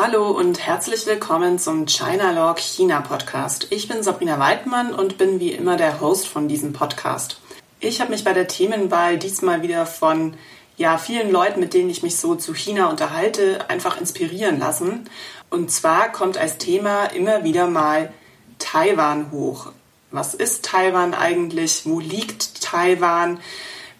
Hallo 0.00 0.30
und 0.30 0.64
herzlich 0.64 1.06
willkommen 1.06 1.58
zum 1.58 1.86
China-Log 1.86 2.60
China 2.60 3.00
Podcast. 3.00 3.66
Ich 3.70 3.88
bin 3.88 4.04
Sabrina 4.04 4.38
Weidmann 4.38 4.94
und 4.94 5.18
bin 5.18 5.40
wie 5.40 5.50
immer 5.50 5.76
der 5.76 6.00
Host 6.00 6.28
von 6.28 6.46
diesem 6.46 6.72
Podcast. 6.72 7.40
Ich 7.80 8.00
habe 8.00 8.12
mich 8.12 8.22
bei 8.22 8.32
der 8.32 8.46
Themenwahl 8.46 9.18
diesmal 9.18 9.62
wieder 9.62 9.86
von 9.86 10.34
ja, 10.76 10.98
vielen 10.98 11.32
Leuten, 11.32 11.58
mit 11.58 11.74
denen 11.74 11.90
ich 11.90 12.04
mich 12.04 12.16
so 12.16 12.36
zu 12.36 12.54
China 12.54 12.90
unterhalte, 12.90 13.68
einfach 13.68 14.00
inspirieren 14.00 14.60
lassen. 14.60 15.10
Und 15.50 15.72
zwar 15.72 16.12
kommt 16.12 16.38
als 16.38 16.58
Thema 16.58 17.06
immer 17.06 17.42
wieder 17.42 17.66
mal 17.66 18.12
Taiwan 18.60 19.32
hoch. 19.32 19.72
Was 20.12 20.32
ist 20.32 20.64
Taiwan 20.64 21.12
eigentlich? 21.12 21.86
Wo 21.86 21.98
liegt 21.98 22.62
Taiwan? 22.62 23.40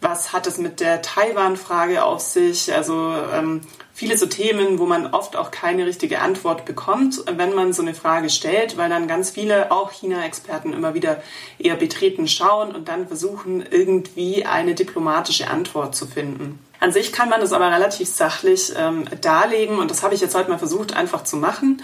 Was 0.01 0.33
hat 0.33 0.47
es 0.47 0.59
mit 0.59 0.79
der 0.79 1.03
Taiwan-Frage 1.03 2.05
auf 2.05 2.21
sich? 2.21 2.73
Also 2.73 3.17
ähm, 3.35 3.63
viele 3.99 4.17
so 4.17 4.27
Themen, 4.27 4.79
wo 4.79 4.87
man 4.87 5.09
oft 5.09 5.35
auch 5.35 5.51
keine 5.51 5.85
richtige 5.85 6.21
Antwort 6.21 6.65
bekommt, 6.65 7.21
wenn 7.37 7.53
man 7.57 7.73
so 7.73 7.83
eine 7.83 7.95
Frage 7.95 8.31
stellt, 8.31 8.77
weil 8.77 8.89
dann 8.89 9.09
ganz 9.09 9.31
viele, 9.31 9.73
auch 9.73 9.91
China-Experten, 9.91 10.73
immer 10.73 10.95
wieder 10.95 11.21
eher 11.59 11.75
betreten 11.75 12.29
schauen 12.29 12.73
und 12.77 12.87
dann 12.87 13.09
versuchen, 13.09 13.65
irgendwie 13.69 14.45
eine 14.45 14.77
diplomatische 14.77 15.49
Antwort 15.51 15.97
zu 15.97 16.07
finden. 16.07 16.61
An 16.81 16.93
sich 16.93 17.13
kann 17.13 17.29
man 17.29 17.41
das 17.41 17.53
aber 17.53 17.73
relativ 17.73 18.09
sachlich 18.09 18.73
ähm, 18.77 19.05
darlegen 19.21 19.79
und 19.79 19.91
das 19.91 20.03
habe 20.03 20.15
ich 20.15 20.21
jetzt 20.21 20.37
heute 20.37 20.49
mal 20.49 20.59
versucht 20.59 20.95
einfach 20.95 21.25
zu 21.25 21.37
machen. 21.37 21.83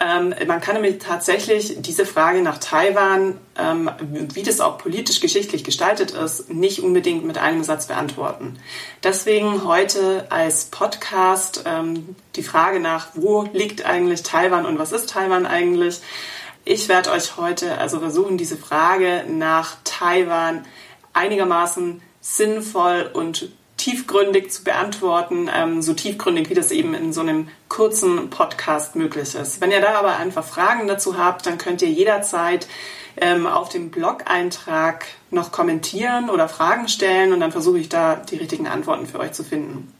Ähm, 0.00 0.34
man 0.46 0.60
kann 0.60 0.74
nämlich 0.74 0.98
tatsächlich 0.98 1.76
diese 1.80 2.06
Frage 2.06 2.42
nach 2.42 2.58
Taiwan, 2.58 3.38
ähm, 3.58 3.90
wie 4.00 4.44
das 4.44 4.60
auch 4.60 4.78
politisch 4.78 5.20
geschichtlich 5.20 5.64
gestaltet 5.64 6.12
ist, 6.12 6.48
nicht 6.48 6.80
unbedingt 6.80 7.24
mit 7.24 7.38
einem 7.38 7.64
Satz 7.64 7.86
beantworten. 7.86 8.58
Deswegen 9.02 9.64
heute 9.64 10.26
als 10.30 10.66
Podcast 10.66 11.64
ähm, 11.66 12.14
die 12.36 12.44
Frage 12.44 12.78
nach, 12.78 13.08
wo 13.14 13.48
liegt 13.52 13.84
eigentlich 13.84 14.22
Taiwan 14.22 14.64
und 14.64 14.78
was 14.78 14.92
ist 14.92 15.10
Taiwan 15.10 15.46
eigentlich? 15.46 16.00
Ich 16.64 16.88
werde 16.88 17.10
euch 17.10 17.36
heute 17.36 17.78
also 17.78 17.98
versuchen, 17.98 18.38
diese 18.38 18.56
Frage 18.56 19.24
nach 19.28 19.76
Taiwan 19.82 20.64
einigermaßen 21.12 22.02
sinnvoll 22.20 23.10
und 23.12 23.50
tiefgründig 23.86 24.50
zu 24.50 24.64
beantworten, 24.64 25.48
ähm, 25.54 25.80
so 25.80 25.94
tiefgründig 25.94 26.50
wie 26.50 26.54
das 26.54 26.72
eben 26.72 26.92
in 26.92 27.12
so 27.12 27.20
einem 27.20 27.46
kurzen 27.68 28.30
Podcast 28.30 28.96
möglich 28.96 29.36
ist. 29.36 29.60
Wenn 29.60 29.70
ihr 29.70 29.80
da 29.80 29.94
aber 29.94 30.16
einfach 30.16 30.44
Fragen 30.44 30.88
dazu 30.88 31.16
habt, 31.16 31.46
dann 31.46 31.56
könnt 31.56 31.82
ihr 31.82 31.88
jederzeit 31.88 32.66
ähm, 33.16 33.46
auf 33.46 33.68
dem 33.68 33.92
Blog-Eintrag 33.92 35.06
noch 35.30 35.52
kommentieren 35.52 36.30
oder 36.30 36.48
Fragen 36.48 36.88
stellen 36.88 37.32
und 37.32 37.38
dann 37.38 37.52
versuche 37.52 37.78
ich 37.78 37.88
da 37.88 38.16
die 38.16 38.36
richtigen 38.36 38.66
Antworten 38.66 39.06
für 39.06 39.20
euch 39.20 39.32
zu 39.32 39.44
finden. 39.44 39.92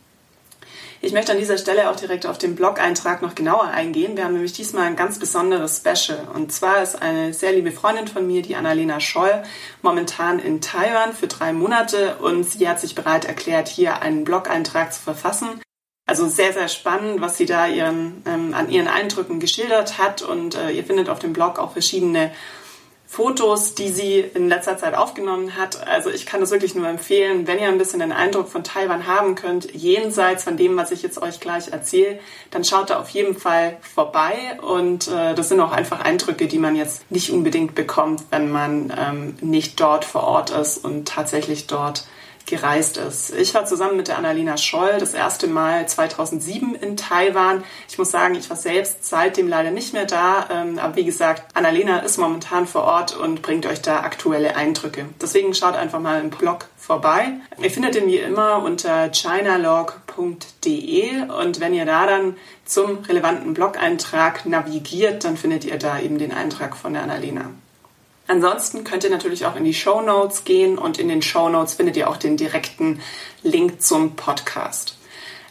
Ich 1.02 1.12
möchte 1.12 1.32
an 1.32 1.38
dieser 1.38 1.58
Stelle 1.58 1.90
auch 1.90 1.96
direkt 1.96 2.26
auf 2.26 2.38
den 2.38 2.56
Blog-Eintrag 2.56 3.20
noch 3.20 3.34
genauer 3.34 3.64
eingehen. 3.64 4.16
Wir 4.16 4.24
haben 4.24 4.32
nämlich 4.32 4.54
diesmal 4.54 4.86
ein 4.86 4.96
ganz 4.96 5.18
besonderes 5.18 5.76
Special. 5.76 6.26
Und 6.32 6.52
zwar 6.52 6.82
ist 6.82 7.00
eine 7.00 7.34
sehr 7.34 7.52
liebe 7.52 7.70
Freundin 7.70 8.08
von 8.08 8.26
mir, 8.26 8.42
die 8.42 8.56
Annalena 8.56 8.98
Scholl, 8.98 9.42
momentan 9.82 10.38
in 10.38 10.60
Taiwan 10.60 11.12
für 11.12 11.26
drei 11.26 11.52
Monate 11.52 12.16
und 12.16 12.44
sie 12.44 12.68
hat 12.68 12.80
sich 12.80 12.94
bereit 12.94 13.26
erklärt, 13.26 13.68
hier 13.68 14.00
einen 14.00 14.24
Blog-Eintrag 14.24 14.92
zu 14.92 15.00
verfassen. 15.00 15.60
Also 16.08 16.28
sehr, 16.28 16.52
sehr 16.52 16.68
spannend, 16.68 17.20
was 17.20 17.36
sie 17.36 17.46
da 17.46 17.66
ihren, 17.66 18.22
ähm, 18.26 18.54
an 18.54 18.70
ihren 18.70 18.86
Eindrücken 18.86 19.40
geschildert 19.40 19.98
hat. 19.98 20.22
Und 20.22 20.54
äh, 20.54 20.70
ihr 20.70 20.84
findet 20.84 21.08
auf 21.08 21.18
dem 21.18 21.32
Blog 21.32 21.58
auch 21.58 21.72
verschiedene 21.72 22.30
Fotos, 23.16 23.74
die 23.74 23.88
sie 23.88 24.20
in 24.20 24.50
letzter 24.50 24.76
Zeit 24.76 24.94
aufgenommen 24.94 25.56
hat. 25.56 25.88
Also 25.88 26.10
ich 26.10 26.26
kann 26.26 26.40
das 26.40 26.50
wirklich 26.50 26.74
nur 26.74 26.86
empfehlen, 26.86 27.46
wenn 27.46 27.58
ihr 27.58 27.68
ein 27.68 27.78
bisschen 27.78 28.00
den 28.00 28.12
Eindruck 28.12 28.50
von 28.50 28.62
Taiwan 28.62 29.06
haben 29.06 29.36
könnt, 29.36 29.72
jenseits 29.72 30.44
von 30.44 30.58
dem, 30.58 30.76
was 30.76 30.90
ich 30.90 31.00
jetzt 31.00 31.22
euch 31.22 31.40
gleich 31.40 31.72
erzähle, 31.72 32.18
dann 32.50 32.62
schaut 32.62 32.90
da 32.90 33.00
auf 33.00 33.08
jeden 33.08 33.34
Fall 33.34 33.78
vorbei. 33.80 34.34
Und 34.60 35.08
äh, 35.08 35.34
das 35.34 35.48
sind 35.48 35.60
auch 35.60 35.72
einfach 35.72 36.00
Eindrücke, 36.00 36.46
die 36.46 36.58
man 36.58 36.76
jetzt 36.76 37.10
nicht 37.10 37.30
unbedingt 37.30 37.74
bekommt, 37.74 38.22
wenn 38.28 38.52
man 38.52 38.92
ähm, 38.94 39.38
nicht 39.40 39.80
dort 39.80 40.04
vor 40.04 40.24
Ort 40.24 40.50
ist 40.50 40.84
und 40.84 41.08
tatsächlich 41.08 41.66
dort 41.66 42.04
gereist 42.46 42.96
ist. 42.96 43.34
Ich 43.34 43.52
war 43.54 43.66
zusammen 43.66 43.96
mit 43.96 44.08
der 44.08 44.18
Annalena 44.18 44.56
Scholl 44.56 44.98
das 44.98 45.14
erste 45.14 45.48
Mal 45.48 45.86
2007 45.88 46.74
in 46.76 46.96
Taiwan. 46.96 47.64
Ich 47.88 47.98
muss 47.98 48.10
sagen, 48.12 48.36
ich 48.36 48.48
war 48.48 48.56
selbst 48.56 49.04
seitdem 49.04 49.48
leider 49.48 49.72
nicht 49.72 49.92
mehr 49.92 50.06
da. 50.06 50.46
Ähm, 50.50 50.78
aber 50.78 50.96
wie 50.96 51.04
gesagt, 51.04 51.44
Annalena 51.54 51.98
ist 51.98 52.18
momentan 52.18 52.66
vor 52.66 52.84
Ort 52.84 53.16
und 53.16 53.42
bringt 53.42 53.66
euch 53.66 53.82
da 53.82 54.00
aktuelle 54.00 54.56
Eindrücke. 54.56 55.06
Deswegen 55.20 55.54
schaut 55.54 55.74
einfach 55.74 56.00
mal 56.00 56.20
im 56.20 56.30
Blog 56.30 56.66
vorbei. 56.76 57.32
Ihr 57.60 57.70
findet 57.70 57.96
den 57.96 58.06
wie 58.06 58.18
immer 58.18 58.62
unter 58.62 59.10
chinalog.de 59.10 60.60
und 61.28 61.58
wenn 61.60 61.74
ihr 61.74 61.84
da 61.84 62.06
dann 62.06 62.36
zum 62.64 62.98
relevanten 62.98 63.54
Blog-Eintrag 63.54 64.46
navigiert, 64.46 65.24
dann 65.24 65.36
findet 65.36 65.64
ihr 65.64 65.78
da 65.78 65.98
eben 65.98 66.18
den 66.18 66.32
Eintrag 66.32 66.76
von 66.76 66.92
der 66.92 67.02
Annalena. 67.02 67.50
Ansonsten 68.28 68.84
könnt 68.84 69.04
ihr 69.04 69.10
natürlich 69.10 69.46
auch 69.46 69.56
in 69.56 69.64
die 69.64 69.74
Show 69.74 70.00
Notes 70.00 70.44
gehen 70.44 70.78
und 70.78 70.98
in 70.98 71.08
den 71.08 71.22
Show 71.22 71.48
Notes 71.48 71.74
findet 71.74 71.96
ihr 71.96 72.10
auch 72.10 72.16
den 72.16 72.36
direkten 72.36 73.00
Link 73.42 73.80
zum 73.80 74.16
Podcast. 74.16 74.96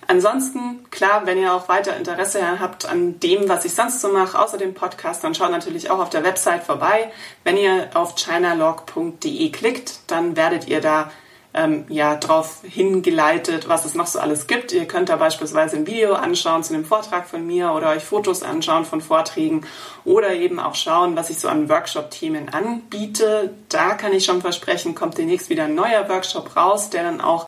Ansonsten, 0.07 0.85
klar, 0.91 1.25
wenn 1.25 1.39
ihr 1.39 1.53
auch 1.53 1.67
weiter 1.67 1.97
Interesse 1.97 2.59
habt 2.59 2.85
an 2.85 3.19
dem, 3.19 3.49
was 3.49 3.65
ich 3.65 3.73
sonst 3.73 4.01
so 4.01 4.09
mache, 4.09 4.37
außer 4.37 4.57
dem 4.57 4.73
Podcast, 4.75 5.23
dann 5.23 5.33
schaut 5.33 5.49
natürlich 5.49 5.89
auch 5.89 5.99
auf 5.99 6.11
der 6.11 6.23
Website 6.23 6.63
vorbei. 6.63 7.11
Wenn 7.43 7.57
ihr 7.57 7.89
auf 7.95 8.15
chinalog.de 8.15 9.49
klickt, 9.49 9.99
dann 10.07 10.35
werdet 10.35 10.67
ihr 10.67 10.81
da 10.81 11.11
ähm, 11.55 11.85
ja 11.89 12.15
darauf 12.15 12.59
hingeleitet, 12.63 13.67
was 13.69 13.85
es 13.85 13.95
noch 13.95 14.07
so 14.07 14.19
alles 14.19 14.47
gibt. 14.47 14.71
Ihr 14.73 14.85
könnt 14.85 15.09
da 15.09 15.15
beispielsweise 15.15 15.77
ein 15.77 15.87
Video 15.87 16.13
anschauen 16.13 16.63
zu 16.63 16.73
einem 16.73 16.85
Vortrag 16.85 17.27
von 17.27 17.45
mir 17.45 17.71
oder 17.71 17.89
euch 17.89 18.03
Fotos 18.03 18.43
anschauen 18.43 18.85
von 18.85 19.01
Vorträgen 19.01 19.65
oder 20.03 20.33
eben 20.33 20.59
auch 20.59 20.75
schauen, 20.75 21.15
was 21.15 21.29
ich 21.29 21.39
so 21.39 21.47
an 21.47 21.69
Workshop-Themen 21.69 22.49
anbiete. 22.49 23.53
Da 23.69 23.93
kann 23.93 24.13
ich 24.13 24.25
schon 24.25 24.41
versprechen, 24.41 24.95
kommt 24.95 25.17
demnächst 25.17 25.49
wieder 25.49 25.65
ein 25.65 25.75
neuer 25.75 26.07
Workshop 26.09 26.55
raus, 26.55 26.89
der 26.89 27.03
dann 27.03 27.21
auch 27.21 27.45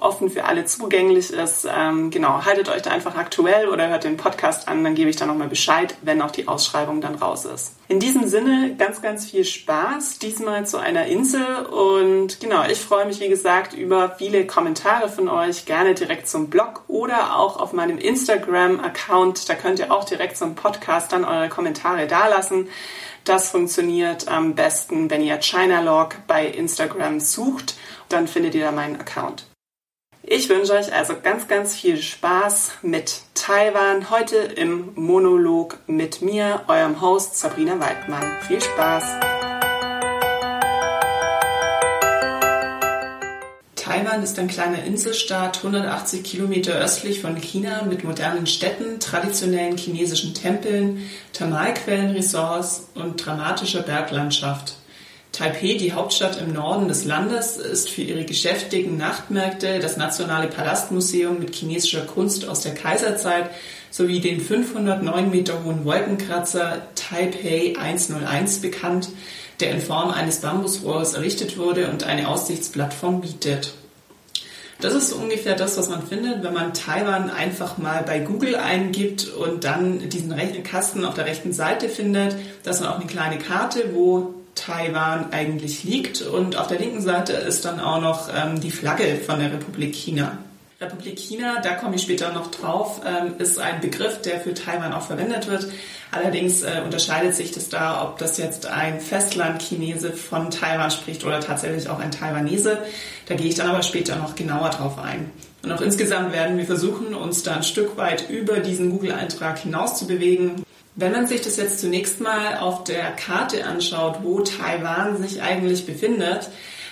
offen 0.00 0.30
für 0.30 0.44
alle 0.44 0.64
zugänglich 0.64 1.32
ist. 1.32 1.68
Ähm, 1.70 2.10
genau, 2.10 2.44
haltet 2.44 2.68
euch 2.68 2.82
da 2.82 2.90
einfach 2.90 3.16
aktuell 3.16 3.68
oder 3.68 3.88
hört 3.88 4.04
den 4.04 4.16
Podcast 4.16 4.66
an, 4.68 4.82
dann 4.82 4.94
gebe 4.94 5.10
ich 5.10 5.16
da 5.16 5.26
nochmal 5.26 5.48
Bescheid, 5.48 5.94
wenn 6.02 6.22
auch 6.22 6.30
die 6.30 6.48
Ausschreibung 6.48 7.00
dann 7.00 7.16
raus 7.16 7.44
ist. 7.44 7.76
In 7.88 8.00
diesem 8.00 8.28
Sinne 8.28 8.76
ganz, 8.76 9.02
ganz 9.02 9.26
viel 9.26 9.44
Spaß, 9.44 10.18
diesmal 10.18 10.66
zu 10.66 10.78
einer 10.78 11.06
Insel 11.06 11.66
und 11.66 12.40
genau, 12.40 12.64
ich 12.64 12.78
freue 12.78 13.06
mich 13.06 13.20
wie 13.20 13.28
gesagt 13.28 13.74
über 13.74 14.14
viele 14.16 14.46
Kommentare 14.46 15.08
von 15.08 15.28
euch, 15.28 15.66
gerne 15.66 15.94
direkt 15.94 16.28
zum 16.28 16.48
Blog 16.48 16.84
oder 16.88 17.36
auch 17.36 17.58
auf 17.58 17.72
meinem 17.72 17.98
Instagram-Account, 17.98 19.48
da 19.48 19.54
könnt 19.54 19.80
ihr 19.80 19.92
auch 19.92 20.04
direkt 20.04 20.36
zum 20.36 20.54
Podcast 20.54 21.12
dann 21.12 21.24
eure 21.24 21.48
Kommentare 21.48 22.06
dalassen. 22.06 22.68
Das 23.24 23.50
funktioniert 23.50 24.28
am 24.28 24.54
besten, 24.54 25.10
wenn 25.10 25.22
ihr 25.22 25.38
Chinalog 25.40 26.16
bei 26.26 26.46
Instagram 26.46 27.20
sucht, 27.20 27.76
dann 28.08 28.26
findet 28.26 28.54
ihr 28.54 28.64
da 28.64 28.72
meinen 28.72 28.98
Account. 28.98 29.49
Ich 30.32 30.48
wünsche 30.48 30.74
euch 30.74 30.92
also 30.92 31.14
ganz, 31.20 31.48
ganz 31.48 31.74
viel 31.74 32.00
Spaß 32.00 32.70
mit 32.82 33.22
Taiwan. 33.34 34.10
Heute 34.10 34.36
im 34.36 34.92
Monolog 34.94 35.80
mit 35.88 36.22
mir, 36.22 36.60
eurem 36.68 37.00
Host 37.00 37.36
Sabrina 37.36 37.80
Weidmann. 37.80 38.22
Viel 38.46 38.60
Spaß! 38.60 39.02
Taiwan 43.74 44.22
ist 44.22 44.38
ein 44.38 44.46
kleiner 44.46 44.84
Inselstaat, 44.84 45.56
180 45.64 46.22
Kilometer 46.22 46.74
östlich 46.74 47.20
von 47.20 47.34
China 47.34 47.82
mit 47.82 48.04
modernen 48.04 48.46
Städten, 48.46 49.00
traditionellen 49.00 49.76
chinesischen 49.76 50.32
Tempeln, 50.32 51.10
Thermalquellenresorts 51.32 52.90
und 52.94 53.16
dramatischer 53.16 53.82
Berglandschaft. 53.82 54.76
Taipei, 55.32 55.74
die 55.74 55.92
Hauptstadt 55.92 56.40
im 56.40 56.52
Norden 56.52 56.88
des 56.88 57.04
Landes, 57.04 57.56
ist 57.56 57.88
für 57.88 58.02
ihre 58.02 58.24
geschäftigen 58.24 58.96
Nachtmärkte, 58.96 59.78
das 59.78 59.96
Nationale 59.96 60.48
Palastmuseum 60.48 61.38
mit 61.38 61.54
chinesischer 61.54 62.02
Kunst 62.02 62.48
aus 62.48 62.60
der 62.60 62.74
Kaiserzeit 62.74 63.50
sowie 63.90 64.20
den 64.20 64.40
509 64.40 65.30
Meter 65.30 65.64
hohen 65.64 65.84
Wolkenkratzer 65.84 66.82
Taipei 66.94 67.74
101 67.78 68.60
bekannt, 68.60 69.08
der 69.60 69.70
in 69.72 69.80
Form 69.80 70.10
eines 70.10 70.40
Bambusrohrs 70.40 71.14
errichtet 71.14 71.58
wurde 71.58 71.90
und 71.90 72.04
eine 72.04 72.28
Aussichtsplattform 72.28 73.20
bietet. 73.20 73.74
Das 74.80 74.94
ist 74.94 75.12
ungefähr 75.12 75.56
das, 75.56 75.76
was 75.76 75.90
man 75.90 76.06
findet, 76.06 76.42
wenn 76.42 76.54
man 76.54 76.72
Taiwan 76.72 77.28
einfach 77.28 77.76
mal 77.76 78.02
bei 78.02 78.18
Google 78.18 78.56
eingibt 78.56 79.28
und 79.28 79.64
dann 79.64 80.08
diesen 80.08 80.34
Kasten 80.62 81.04
auf 81.04 81.14
der 81.14 81.26
rechten 81.26 81.52
Seite 81.52 81.90
findet. 81.90 82.36
Das 82.62 82.80
ist 82.80 82.86
auch 82.86 82.96
eine 82.96 83.06
kleine 83.06 83.38
Karte, 83.38 83.90
wo 83.92 84.34
Taiwan 84.60 85.32
eigentlich 85.32 85.84
liegt. 85.84 86.22
Und 86.22 86.56
auf 86.56 86.66
der 86.66 86.78
linken 86.78 87.00
Seite 87.00 87.32
ist 87.32 87.64
dann 87.64 87.80
auch 87.80 88.00
noch 88.00 88.28
ähm, 88.34 88.60
die 88.60 88.70
Flagge 88.70 89.16
von 89.16 89.38
der 89.38 89.52
Republik 89.52 89.94
China. 89.94 90.38
Republik 90.80 91.18
China, 91.18 91.60
da 91.62 91.74
komme 91.74 91.96
ich 91.96 92.02
später 92.02 92.32
noch 92.32 92.50
drauf, 92.50 93.02
ähm, 93.06 93.34
ist 93.38 93.58
ein 93.58 93.82
Begriff, 93.82 94.22
der 94.22 94.40
für 94.40 94.54
Taiwan 94.54 94.94
auch 94.94 95.02
verwendet 95.02 95.46
wird. 95.46 95.66
Allerdings 96.10 96.62
äh, 96.62 96.80
unterscheidet 96.82 97.34
sich 97.34 97.52
das 97.52 97.68
da, 97.68 98.02
ob 98.02 98.16
das 98.16 98.38
jetzt 98.38 98.66
ein 98.66 98.98
Festlandchinese 98.98 100.12
von 100.12 100.50
Taiwan 100.50 100.90
spricht 100.90 101.24
oder 101.24 101.40
tatsächlich 101.40 101.88
auch 101.90 101.98
ein 101.98 102.10
Taiwanese. 102.10 102.78
Da 103.26 103.34
gehe 103.34 103.48
ich 103.48 103.56
dann 103.56 103.68
aber 103.68 103.82
später 103.82 104.16
noch 104.16 104.34
genauer 104.34 104.70
drauf 104.70 104.98
ein. 104.98 105.30
Und 105.62 105.70
auch 105.70 105.82
insgesamt 105.82 106.32
werden 106.32 106.56
wir 106.56 106.64
versuchen, 106.64 107.14
uns 107.14 107.42
da 107.42 107.56
ein 107.56 107.62
Stück 107.62 107.98
weit 107.98 108.30
über 108.30 108.60
diesen 108.60 108.90
Google-Eintrag 108.90 109.58
hinaus 109.58 109.98
zu 109.98 110.06
bewegen. 110.06 110.64
Wenn 111.00 111.12
man 111.12 111.26
sich 111.26 111.40
das 111.40 111.56
jetzt 111.56 111.80
zunächst 111.80 112.20
mal 112.20 112.58
auf 112.58 112.84
der 112.84 113.12
Karte 113.12 113.64
anschaut, 113.64 114.18
wo 114.22 114.40
Taiwan 114.40 115.16
sich 115.22 115.40
eigentlich 115.40 115.86
befindet, 115.86 116.50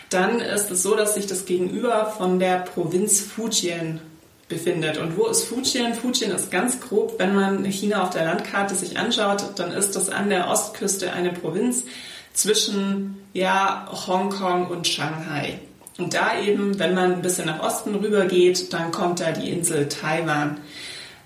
dann 0.08 0.40
ist 0.40 0.70
es 0.70 0.82
so, 0.82 0.96
dass 0.96 1.14
sich 1.14 1.26
das 1.26 1.44
gegenüber 1.44 2.14
von 2.16 2.38
der 2.38 2.60
Provinz 2.60 3.20
Fujian 3.20 4.00
befindet. 4.49 4.96
Und 4.96 5.19
wo 5.19 5.26
ist 5.26 5.44
Fujian? 5.44 5.93
Fujian 5.93 6.31
ist 6.31 6.50
ganz 6.50 6.81
grob, 6.81 7.19
wenn 7.19 7.34
man 7.34 7.66
China 7.66 8.02
auf 8.02 8.08
der 8.08 8.25
Landkarte 8.25 8.75
sich 8.75 8.99
anschaut, 8.99 9.44
dann 9.56 9.72
ist 9.72 9.94
das 9.94 10.08
an 10.08 10.31
der 10.31 10.49
Ostküste 10.49 11.12
eine 11.12 11.34
Provinz 11.34 11.84
zwischen 12.32 13.19
ja, 13.34 13.90
Hongkong 14.06 14.69
und 14.69 14.88
Shanghai. 14.88 15.58
Und 15.99 16.14
da 16.14 16.40
eben, 16.40 16.78
wenn 16.78 16.94
man 16.94 17.12
ein 17.12 17.22
bisschen 17.22 17.44
nach 17.44 17.62
Osten 17.62 17.94
rüber 17.94 18.25
geht, 18.25 18.72
dann 18.72 18.90
kommt 18.90 19.20
da 19.20 19.32
die 19.32 19.50
Insel 19.50 19.87
Taiwan. 19.87 20.60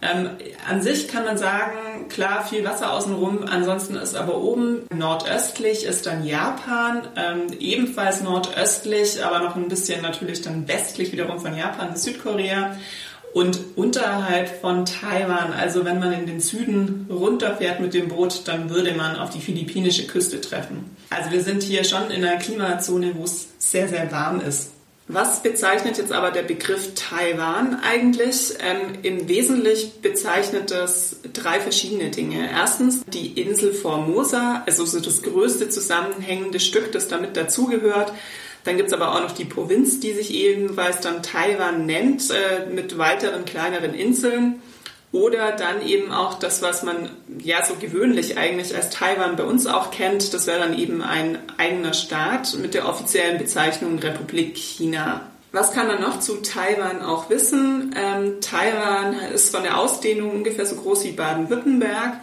Ähm, 0.03 0.31
an 0.69 0.83
sich 0.83 1.07
kann 1.07 1.25
man 1.25 1.39
sagen, 1.39 2.09
klar, 2.09 2.45
viel 2.45 2.65
Wasser 2.65 2.93
außenrum. 2.93 3.45
Ansonsten 3.49 3.95
ist 3.95 4.17
aber 4.17 4.39
oben 4.39 4.83
nordöstlich 4.93 5.85
ist 5.85 6.07
dann 6.07 6.25
Japan, 6.25 7.03
ähm, 7.17 7.57
ebenfalls 7.61 8.21
nordöstlich, 8.23 9.25
aber 9.25 9.39
noch 9.39 9.55
ein 9.55 9.69
bisschen 9.69 10.03
natürlich 10.03 10.43
dann 10.43 10.67
westlich 10.67 11.13
wiederum 11.13 11.39
von 11.39 11.57
Japan 11.57 11.95
ist 11.95 12.03
Südkorea. 12.03 12.77
Und 13.33 13.59
unterhalb 13.77 14.61
von 14.61 14.85
Taiwan, 14.85 15.55
also 15.55 15.87
wenn 15.87 15.99
man 15.99 16.13
in 16.13 16.27
den 16.27 16.41
Süden 16.41 17.07
runterfährt 17.09 17.81
mit 17.81 17.95
dem 17.95 18.09
Boot, 18.09 18.43
dann 18.47 18.69
würde 18.69 18.93
man 18.93 19.17
auf 19.17 19.31
die 19.31 19.41
philippinische 19.41 20.07
Küste 20.07 20.41
treffen. 20.41 20.95
Also 21.09 21.31
wir 21.31 21.43
sind 21.43 21.63
hier 21.63 21.85
schon 21.85 22.11
in 22.11 22.25
einer 22.25 22.39
Klimazone, 22.39 23.13
wo 23.15 23.25
es 23.25 23.49
sehr, 23.59 23.89
sehr 23.89 24.13
warm 24.13 24.41
ist. 24.41 24.73
Was 25.09 25.43
bezeichnet 25.43 25.99
jetzt 25.99 26.13
aber 26.13 26.31
der 26.31 26.43
Begriff 26.43 26.95
Taiwan 26.95 27.81
eigentlich? 27.83 28.55
Ähm, 28.61 28.99
Im 29.03 29.29
Wesentlichen 29.29 30.01
bezeichnet 30.01 30.71
das 30.71 31.17
drei 31.33 31.61
verschiedene 31.61 32.11
Dinge. 32.11 32.49
Erstens 32.51 33.05
die 33.07 33.41
Insel 33.41 33.75
Formosa, 33.75 34.63
also 34.65 34.87
so 34.87 35.01
das 35.01 35.23
größte 35.23 35.69
zusammenhängende 35.69 36.61
Stück, 36.61 36.93
das 36.93 37.09
damit 37.09 37.37
dazugehört. 37.37 38.13
Dann 38.65 38.77
gibt's 38.77 38.93
aber 38.93 39.13
auch 39.13 39.21
noch 39.21 39.33
die 39.33 39.45
Provinz, 39.45 39.99
die 39.99 40.13
sich 40.13 40.33
ebenfalls 40.33 41.01
dann 41.01 41.23
Taiwan 41.23 41.85
nennt, 41.85 42.31
äh, 42.31 42.67
mit 42.73 42.97
weiteren 42.97 43.45
kleineren 43.45 43.95
Inseln. 43.95 44.63
Oder 45.13 45.53
dann 45.53 45.87
eben 45.87 46.11
auch 46.11 46.39
das, 46.39 46.63
was 46.63 46.83
man 46.83 47.11
ja 47.39 47.63
so 47.65 47.75
gewöhnlich 47.75 48.39
eigentlich 48.39 48.75
als 48.75 48.89
Taiwan 48.91 49.37
bei 49.37 49.45
uns 49.45 49.67
auch 49.67 49.91
kennt. 49.91 50.33
Das 50.33 50.47
wäre 50.47 50.59
dann 50.59 50.79
eben 50.79 51.03
ein 51.03 51.39
eigener 51.59 51.93
Staat 51.93 52.55
mit 52.55 52.73
der 52.73 52.89
offiziellen 52.89 53.39
Bezeichnung 53.39 53.99
Republik 53.99 54.57
China. 54.57 55.21
Was 55.53 55.73
kann 55.73 55.87
man 55.87 56.01
noch 56.01 56.21
zu 56.21 56.37
Taiwan 56.37 57.03
auch 57.03 57.29
wissen? 57.29 57.95
Ähm, 57.95 58.41
Taiwan 58.41 59.15
ist 59.35 59.55
von 59.55 59.65
der 59.65 59.79
Ausdehnung 59.79 60.31
ungefähr 60.31 60.65
so 60.65 60.77
groß 60.77 61.05
wie 61.05 61.13
Baden-Württemberg 61.13 62.15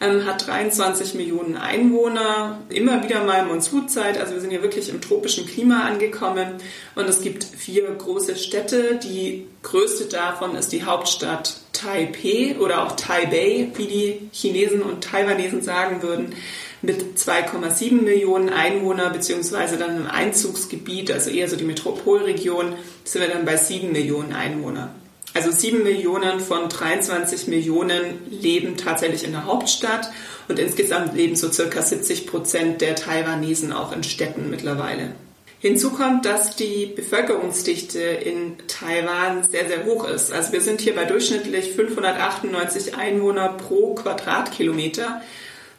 ähm, 0.00 0.24
hat 0.24 0.46
23 0.46 1.14
Millionen 1.14 1.56
Einwohner, 1.56 2.58
immer 2.70 3.02
wieder 3.02 3.22
mal 3.24 3.44
Monsunzeit, 3.44 4.18
also 4.18 4.34
wir 4.34 4.40
sind 4.40 4.50
hier 4.50 4.62
wirklich 4.62 4.88
im 4.88 5.00
tropischen 5.00 5.46
Klima 5.46 5.82
angekommen 5.82 6.54
und 6.94 7.08
es 7.08 7.20
gibt 7.20 7.44
vier 7.44 7.84
große 7.84 8.36
Städte. 8.36 8.98
Die 9.02 9.46
größte 9.62 10.06
davon 10.06 10.56
ist 10.56 10.72
die 10.72 10.84
Hauptstadt 10.84 11.59
Taipei 11.80 12.56
oder 12.58 12.84
auch 12.84 12.96
Taipei, 12.96 13.68
wie 13.74 13.86
die 13.86 14.28
Chinesen 14.32 14.82
und 14.82 15.02
Taiwanesen 15.04 15.62
sagen 15.62 16.02
würden 16.02 16.34
mit 16.82 17.18
2,7 17.18 18.02
Millionen 18.02 18.48
Einwohner 18.48 19.10
beziehungsweise 19.10 19.76
dann 19.76 19.96
im 19.96 20.06
Einzugsgebiet, 20.06 21.10
also 21.10 21.30
eher 21.30 21.48
so 21.48 21.56
die 21.56 21.64
Metropolregion, 21.64 22.74
sind 23.04 23.22
wir 23.22 23.28
dann 23.28 23.44
bei 23.44 23.56
7 23.56 23.92
Millionen 23.92 24.32
Einwohner. 24.32 24.94
Also 25.34 25.52
7 25.52 25.82
Millionen 25.82 26.40
von 26.40 26.68
23 26.68 27.46
Millionen 27.48 28.30
leben 28.30 28.76
tatsächlich 28.76 29.24
in 29.24 29.32
der 29.32 29.44
Hauptstadt 29.44 30.10
und 30.48 30.58
insgesamt 30.58 31.14
leben 31.14 31.36
so 31.36 31.52
circa 31.52 31.82
70 31.82 32.26
Prozent 32.26 32.80
der 32.80 32.96
Taiwanesen 32.96 33.72
auch 33.72 33.92
in 33.92 34.02
Städten 34.02 34.50
mittlerweile. 34.50 35.12
Hinzu 35.60 35.90
kommt, 35.90 36.24
dass 36.24 36.56
die 36.56 36.86
Bevölkerungsdichte 36.86 38.00
in 38.00 38.56
Taiwan 38.66 39.42
sehr, 39.42 39.68
sehr 39.68 39.84
hoch 39.84 40.08
ist. 40.08 40.32
Also 40.32 40.52
wir 40.54 40.62
sind 40.62 40.80
hier 40.80 40.94
bei 40.94 41.04
durchschnittlich 41.04 41.72
598 41.72 42.96
Einwohner 42.96 43.50
pro 43.50 43.94
Quadratkilometer. 43.94 45.20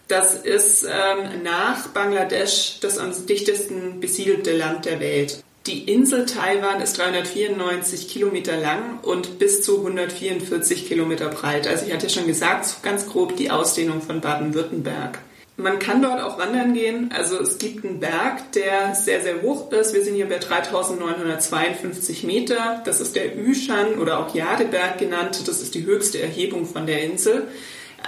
Das 0.08 0.36
ist 0.36 0.84
ähm, 0.84 1.42
nach 1.44 1.88
Bangladesch 1.88 2.78
das 2.82 3.00
am 3.00 3.12
dichtesten 3.26 4.00
besiedelte 4.00 4.56
Land 4.56 4.86
der 4.86 5.00
Welt. 5.00 5.44
Die 5.66 5.92
Insel 5.92 6.28
Taiwan 6.28 6.80
ist 6.80 7.00
394 7.00 8.08
Kilometer 8.08 8.58
lang 8.58 9.00
und 9.02 9.40
bis 9.40 9.64
zu 9.64 9.78
144 9.78 10.88
Kilometer 10.88 11.30
breit. 11.30 11.68
Also 11.68 11.88
ich 11.88 11.94
hatte 11.94 12.10
schon 12.10 12.28
gesagt, 12.28 12.84
ganz 12.84 13.08
grob 13.08 13.36
die 13.36 13.50
Ausdehnung 13.50 14.02
von 14.02 14.22
Baden-Württemberg. 14.22 15.20
Man 15.58 15.80
kann 15.80 16.02
dort 16.02 16.22
auch 16.22 16.38
wandern 16.38 16.74
gehen. 16.74 17.12
Also 17.16 17.40
es 17.40 17.58
gibt 17.58 17.86
einen 17.86 18.00
Berg, 18.00 18.52
der 18.54 18.96
sehr, 18.96 19.22
sehr 19.22 19.42
hoch 19.42 19.72
ist. 19.72 19.94
Wir 19.94 20.04
sind 20.04 20.16
hier 20.16 20.28
bei 20.28 20.40
3952 20.40 22.24
Meter. 22.24 22.82
Das 22.86 23.00
ist 23.00 23.16
der 23.16 23.36
Yushan 23.36 24.00
oder 24.00 24.20
auch 24.20 24.34
Jadeberg 24.34 24.98
genannt. 24.98 25.48
Das 25.48 25.62
ist 25.62 25.76
die 25.76 25.86
höchste 25.86 26.22
Erhebung 26.22 26.66
von 26.66 26.88
der 26.88 27.04
Insel. 27.04 27.48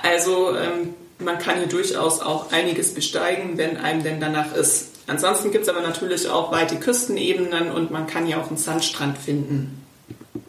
Also 0.01 0.55
ähm, 0.55 0.95
man 1.19 1.37
kann 1.37 1.57
hier 1.57 1.67
durchaus 1.67 2.21
auch 2.21 2.51
einiges 2.51 2.93
besteigen, 2.93 3.57
wenn 3.57 3.77
einem 3.77 4.03
denn 4.03 4.19
danach 4.19 4.55
ist. 4.55 4.89
Ansonsten 5.05 5.51
gibt 5.51 5.63
es 5.63 5.69
aber 5.69 5.81
natürlich 5.81 6.29
auch 6.29 6.51
weite 6.51 6.77
Küstenebenen 6.77 7.71
und 7.71 7.91
man 7.91 8.07
kann 8.07 8.25
ja 8.25 8.41
auch 8.41 8.47
einen 8.47 8.57
Sandstrand 8.57 9.17
finden. 9.17 9.82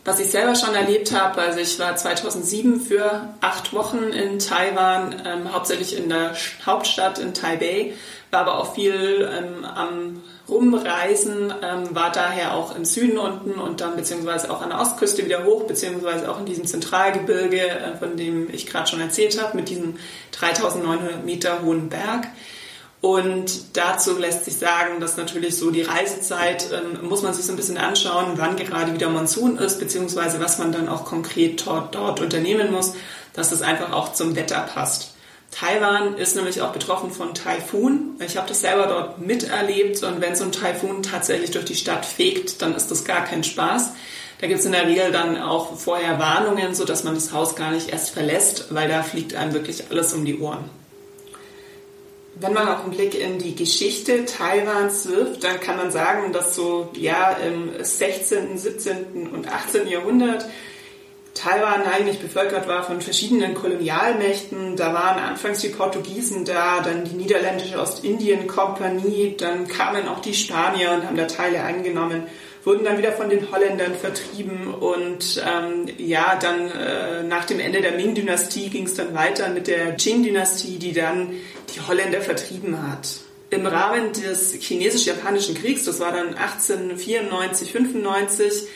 Was 0.07 0.21
ich 0.21 0.31
selber 0.31 0.55
schon 0.55 0.75
erlebt 0.75 1.13
habe, 1.13 1.41
also 1.41 1.59
ich 1.61 1.79
war 1.79 1.97
2007 1.97 2.81
für 2.81 3.31
acht 3.41 3.73
Wochen 3.73 4.03
in 4.13 4.39
Taiwan, 4.39 5.23
ähm, 5.25 5.53
hauptsächlich 5.55 5.97
in 5.97 6.11
der 6.11 6.35
Hauptstadt 6.67 7.19
in 7.19 7.33
Taipei, 7.33 7.95
war 8.31 8.41
aber 8.41 8.59
auch 8.59 8.75
viel 8.75 9.31
ähm, 9.33 9.65
am 9.65 10.23
Rumreisen, 10.47 11.55
ähm, 11.63 11.95
war 11.95 12.13
daher 12.13 12.55
auch 12.55 12.77
im 12.77 12.85
Süden 12.85 13.17
unten 13.17 13.53
und 13.53 13.81
dann 13.81 13.97
beziehungsweise 13.97 14.51
auch 14.51 14.61
an 14.61 14.69
der 14.69 14.81
Ostküste 14.81 15.25
wieder 15.25 15.45
hoch, 15.45 15.65
beziehungsweise 15.65 16.31
auch 16.31 16.39
in 16.39 16.45
diesem 16.45 16.67
Zentralgebirge, 16.67 17.67
äh, 17.67 17.97
von 17.97 18.19
dem 18.19 18.53
ich 18.53 18.67
gerade 18.67 18.87
schon 18.87 19.01
erzählt 19.01 19.43
habe, 19.43 19.57
mit 19.57 19.71
diesem 19.71 19.97
3900 20.33 21.25
Meter 21.25 21.63
hohen 21.63 21.89
Berg. 21.89 22.27
Und 23.05 23.77
dazu 23.77 24.17
lässt 24.17 24.47
sich 24.47 24.57
sagen, 24.57 24.99
dass 24.99 25.19
natürlich 25.19 25.59
so 25.59 25.71
die 25.71 25.83
Reisezeit 25.83 26.71
ähm, 26.73 27.07
muss 27.07 27.21
man 27.21 27.35
sich 27.35 27.45
so 27.45 27.53
ein 27.53 27.57
bisschen 27.57 27.77
anschauen, 27.77 28.33
wann 28.37 28.57
gerade 28.57 28.95
wieder 28.95 29.11
Monsun 29.11 29.59
ist, 29.59 29.79
beziehungsweise 29.79 30.41
was 30.41 30.57
man 30.57 30.73
dann 30.73 30.89
auch 30.89 31.05
konkret 31.05 31.67
dort, 31.67 31.95
dort 31.95 32.23
unternehmen 32.23 32.73
muss, 32.73 32.95
dass 33.35 33.51
das 33.51 33.61
einfach 33.61 33.93
auch 33.93 34.15
zum 34.15 34.37
Wetter 34.37 34.61
passt. 34.61 35.13
Taiwan 35.51 36.17
ist 36.17 36.35
nämlich 36.35 36.63
auch 36.63 36.73
betroffen 36.73 37.11
von 37.11 37.35
Taifun. 37.35 38.17
Ich 38.21 38.39
habe 38.39 38.49
das 38.49 38.63
selber 38.63 38.87
dort 38.87 39.19
miterlebt 39.19 40.03
und 40.03 40.23
wenn 40.23 40.35
so 40.35 40.45
ein 40.45 40.53
Taifun 40.53 41.03
tatsächlich 41.03 41.51
durch 41.51 41.67
die 41.67 41.75
Stadt 41.75 42.07
fegt, 42.07 42.63
dann 42.63 42.75
ist 42.75 42.91
das 42.91 43.05
gar 43.05 43.27
kein 43.27 43.45
Spaß. 43.45 43.93
Da 44.41 44.47
gibt 44.47 44.61
es 44.61 44.65
in 44.65 44.73
der 44.73 44.87
Regel 44.87 45.13
dann 45.13 45.37
auch 45.37 45.77
vorher 45.77 46.19
Warnungen, 46.19 46.75
sodass 46.75 47.05
man 47.05 47.15
das 47.15 47.33
Haus 47.35 47.55
gar 47.55 47.71
nicht 47.71 47.91
erst 47.91 48.13
verlässt, 48.15 48.73
weil 48.73 48.89
da 48.89 49.03
fliegt 49.03 49.35
einem 49.35 49.53
wirklich 49.53 49.91
alles 49.91 50.15
um 50.15 50.25
die 50.25 50.39
Ohren. 50.39 50.71
Wenn 52.37 52.53
man 52.53 52.69
auch 52.69 52.83
einen 52.83 52.91
Blick 52.91 53.19
in 53.19 53.39
die 53.39 53.55
Geschichte 53.55 54.25
Taiwans 54.25 55.09
wirft, 55.09 55.45
dann 55.45 55.61
kann 55.61 55.77
man 55.77 55.91
sagen, 55.91 56.33
dass 56.33 56.55
so 56.55 56.91
ja 56.97 57.33
im 57.33 57.71
16., 57.81 58.59
17. 58.59 59.29
und 59.33 59.49
18. 59.49 59.87
Jahrhundert 59.87 60.47
Taiwan 61.35 61.83
eigentlich 61.83 62.21
bevölkert 62.21 62.69
war 62.69 62.85
von 62.85 63.01
verschiedenen 63.01 63.55
Kolonialmächten. 63.55 64.77
Da 64.77 64.95
waren 64.95 65.19
anfangs 65.19 65.61
die 65.61 65.69
Portugiesen 65.69 66.45
da, 66.45 66.81
dann 66.81 67.05
die 67.05 67.17
niederländische 67.17 67.79
Ostindien-Kompanie, 67.79 69.37
dann 69.37 69.67
kamen 69.67 70.09
auch 70.09 70.21
die 70.21 70.35
Spanier 70.35 70.93
und 70.93 71.05
haben 71.05 71.17
da 71.17 71.27
Teile 71.27 71.63
eingenommen, 71.63 72.29
wurden 72.63 72.85
dann 72.85 72.99
wieder 72.99 73.13
von 73.13 73.29
den 73.29 73.51
Holländern 73.51 73.95
vertrieben 73.95 74.73
und 74.73 75.43
ähm, 75.45 75.87
ja, 75.99 76.39
dann 76.41 76.71
äh, 76.71 77.25
nach 77.25 77.45
dem 77.45 77.59
Ende 77.59 77.83
der 77.83 77.93
Ming-Dynastie 77.93 78.71
ging 78.71 78.87
es 78.87 78.95
dann 78.95 79.13
weiter 79.13 79.49
mit 79.49 79.67
der 79.67 79.97
Qing-Dynastie, 79.97 80.79
die 80.79 80.93
dann 80.93 81.35
die 81.75 81.81
Holländer 81.81 82.21
vertrieben 82.21 82.89
hat. 82.89 83.21
Im 83.51 83.67
Rahmen 83.67 84.13
des 84.13 84.55
chinesisch-japanischen 84.55 85.55
Kriegs, 85.55 85.85
das 85.85 86.01
war 86.01 86.13
dann 86.13 86.35
1894, 86.35 87.73
95, 87.73 88.69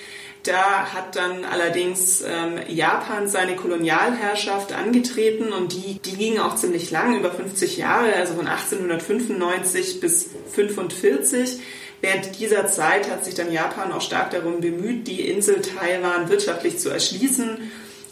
da 0.44 0.92
hat 0.92 1.16
dann 1.16 1.44
allerdings 1.44 2.22
ähm, 2.22 2.60
Japan 2.68 3.28
seine 3.28 3.56
Kolonialherrschaft 3.56 4.72
angetreten 4.72 5.52
und 5.52 5.72
die, 5.72 5.98
die 5.98 6.16
ging 6.16 6.38
auch 6.38 6.54
ziemlich 6.54 6.90
lang, 6.90 7.18
über 7.18 7.30
50 7.30 7.76
Jahre, 7.76 8.14
also 8.14 8.34
von 8.34 8.46
1895 8.46 10.00
bis 10.00 10.30
45. 10.52 11.58
Während 12.00 12.38
dieser 12.38 12.68
Zeit 12.68 13.10
hat 13.10 13.24
sich 13.24 13.34
dann 13.34 13.52
Japan 13.52 13.90
auch 13.92 14.00
stark 14.00 14.30
darum 14.30 14.60
bemüht, 14.60 15.08
die 15.08 15.28
Insel 15.28 15.60
Taiwan 15.60 16.28
wirtschaftlich 16.28 16.78
zu 16.78 16.90
erschließen. 16.90 17.58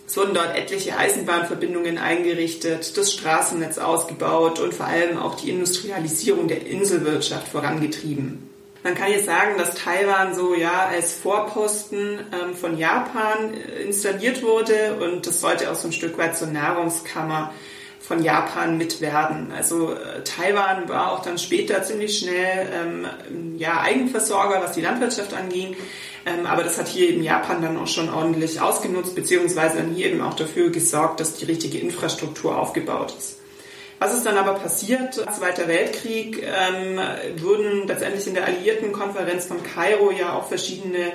Es 0.06 0.16
wurden 0.16 0.34
dort 0.34 0.56
etliche 0.56 0.96
Eisenbahnverbindungen 0.96 1.98
eingerichtet, 1.98 2.96
das 2.96 3.12
Straßennetz 3.12 3.78
ausgebaut 3.78 4.60
und 4.60 4.72
vor 4.72 4.86
allem 4.86 5.18
auch 5.18 5.34
die 5.34 5.50
Industrialisierung 5.50 6.46
der 6.46 6.64
Inselwirtschaft 6.66 7.48
vorangetrieben. 7.48 8.50
Man 8.84 8.94
kann 8.94 9.10
jetzt 9.10 9.26
sagen, 9.26 9.58
dass 9.58 9.74
Taiwan 9.74 10.32
so 10.36 10.54
ja 10.54 10.86
als 10.86 11.14
Vorposten 11.14 12.20
ähm, 12.32 12.54
von 12.54 12.78
Japan 12.78 13.52
äh, 13.52 13.82
installiert 13.82 14.44
wurde 14.44 14.96
und 15.00 15.26
das 15.26 15.40
sollte 15.40 15.72
auch 15.72 15.74
so 15.74 15.88
ein 15.88 15.92
Stück 15.92 16.16
weit 16.18 16.36
zur 16.36 16.46
Nahrungskammer 16.46 17.52
von 17.98 18.22
Japan 18.22 18.78
mit 18.78 19.00
werden. 19.00 19.50
Also 19.50 19.92
äh, 19.92 20.22
Taiwan 20.22 20.88
war 20.88 21.10
auch 21.10 21.22
dann 21.22 21.36
später 21.36 21.82
ziemlich 21.82 22.20
schnell 22.20 22.68
ähm, 22.72 23.56
ja, 23.58 23.80
Eigenversorger, 23.80 24.62
was 24.62 24.72
die 24.72 24.82
Landwirtschaft 24.82 25.34
anging. 25.34 25.74
Ähm, 26.26 26.44
aber 26.44 26.64
das 26.64 26.76
hat 26.76 26.88
hier 26.88 27.08
eben 27.08 27.22
Japan 27.22 27.62
dann 27.62 27.78
auch 27.78 27.86
schon 27.86 28.12
ordentlich 28.12 28.60
ausgenutzt, 28.60 29.14
beziehungsweise 29.14 29.78
dann 29.78 29.94
hier 29.94 30.06
eben 30.06 30.20
auch 30.20 30.34
dafür 30.34 30.70
gesorgt, 30.70 31.20
dass 31.20 31.36
die 31.36 31.44
richtige 31.44 31.78
Infrastruktur 31.78 32.58
aufgebaut 32.58 33.14
ist. 33.16 33.38
Was 33.98 34.14
ist 34.14 34.26
dann 34.26 34.36
aber 34.36 34.54
passiert? 34.54 35.14
Zweiter 35.14 35.68
Weltkrieg 35.68 36.42
ähm, 36.42 37.00
wurden 37.40 37.86
letztendlich 37.86 38.26
in 38.26 38.34
der 38.34 38.44
Alliiertenkonferenz 38.44 39.46
von 39.46 39.62
Kairo 39.62 40.10
ja 40.10 40.36
auch 40.36 40.48
verschiedene 40.48 41.12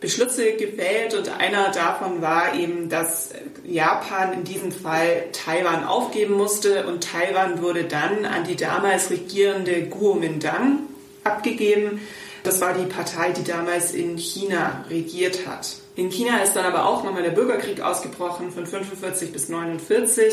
Beschlüsse 0.00 0.52
gewählt 0.52 1.14
und 1.14 1.30
einer 1.40 1.70
davon 1.70 2.20
war 2.20 2.54
eben, 2.54 2.88
dass 2.88 3.30
Japan 3.64 4.34
in 4.34 4.44
diesem 4.44 4.70
Fall 4.70 5.24
Taiwan 5.32 5.84
aufgeben 5.84 6.34
musste 6.34 6.86
und 6.86 7.02
Taiwan 7.02 7.62
wurde 7.62 7.84
dann 7.84 8.26
an 8.26 8.44
die 8.44 8.56
damals 8.56 9.10
regierende 9.10 9.86
Kuomintang 9.86 10.80
abgegeben. 11.24 12.00
Das 12.46 12.60
war 12.60 12.74
die 12.74 12.86
Partei, 12.86 13.32
die 13.32 13.42
damals 13.42 13.92
in 13.92 14.16
China 14.18 14.84
regiert 14.88 15.48
hat. 15.48 15.66
In 15.96 16.10
China 16.10 16.38
ist 16.44 16.52
dann 16.52 16.64
aber 16.64 16.86
auch 16.86 17.02
nochmal 17.02 17.24
der 17.24 17.30
Bürgerkrieg 17.30 17.80
ausgebrochen 17.80 18.52
von 18.52 18.66
45 18.66 19.32
bis 19.32 19.48
49 19.48 20.32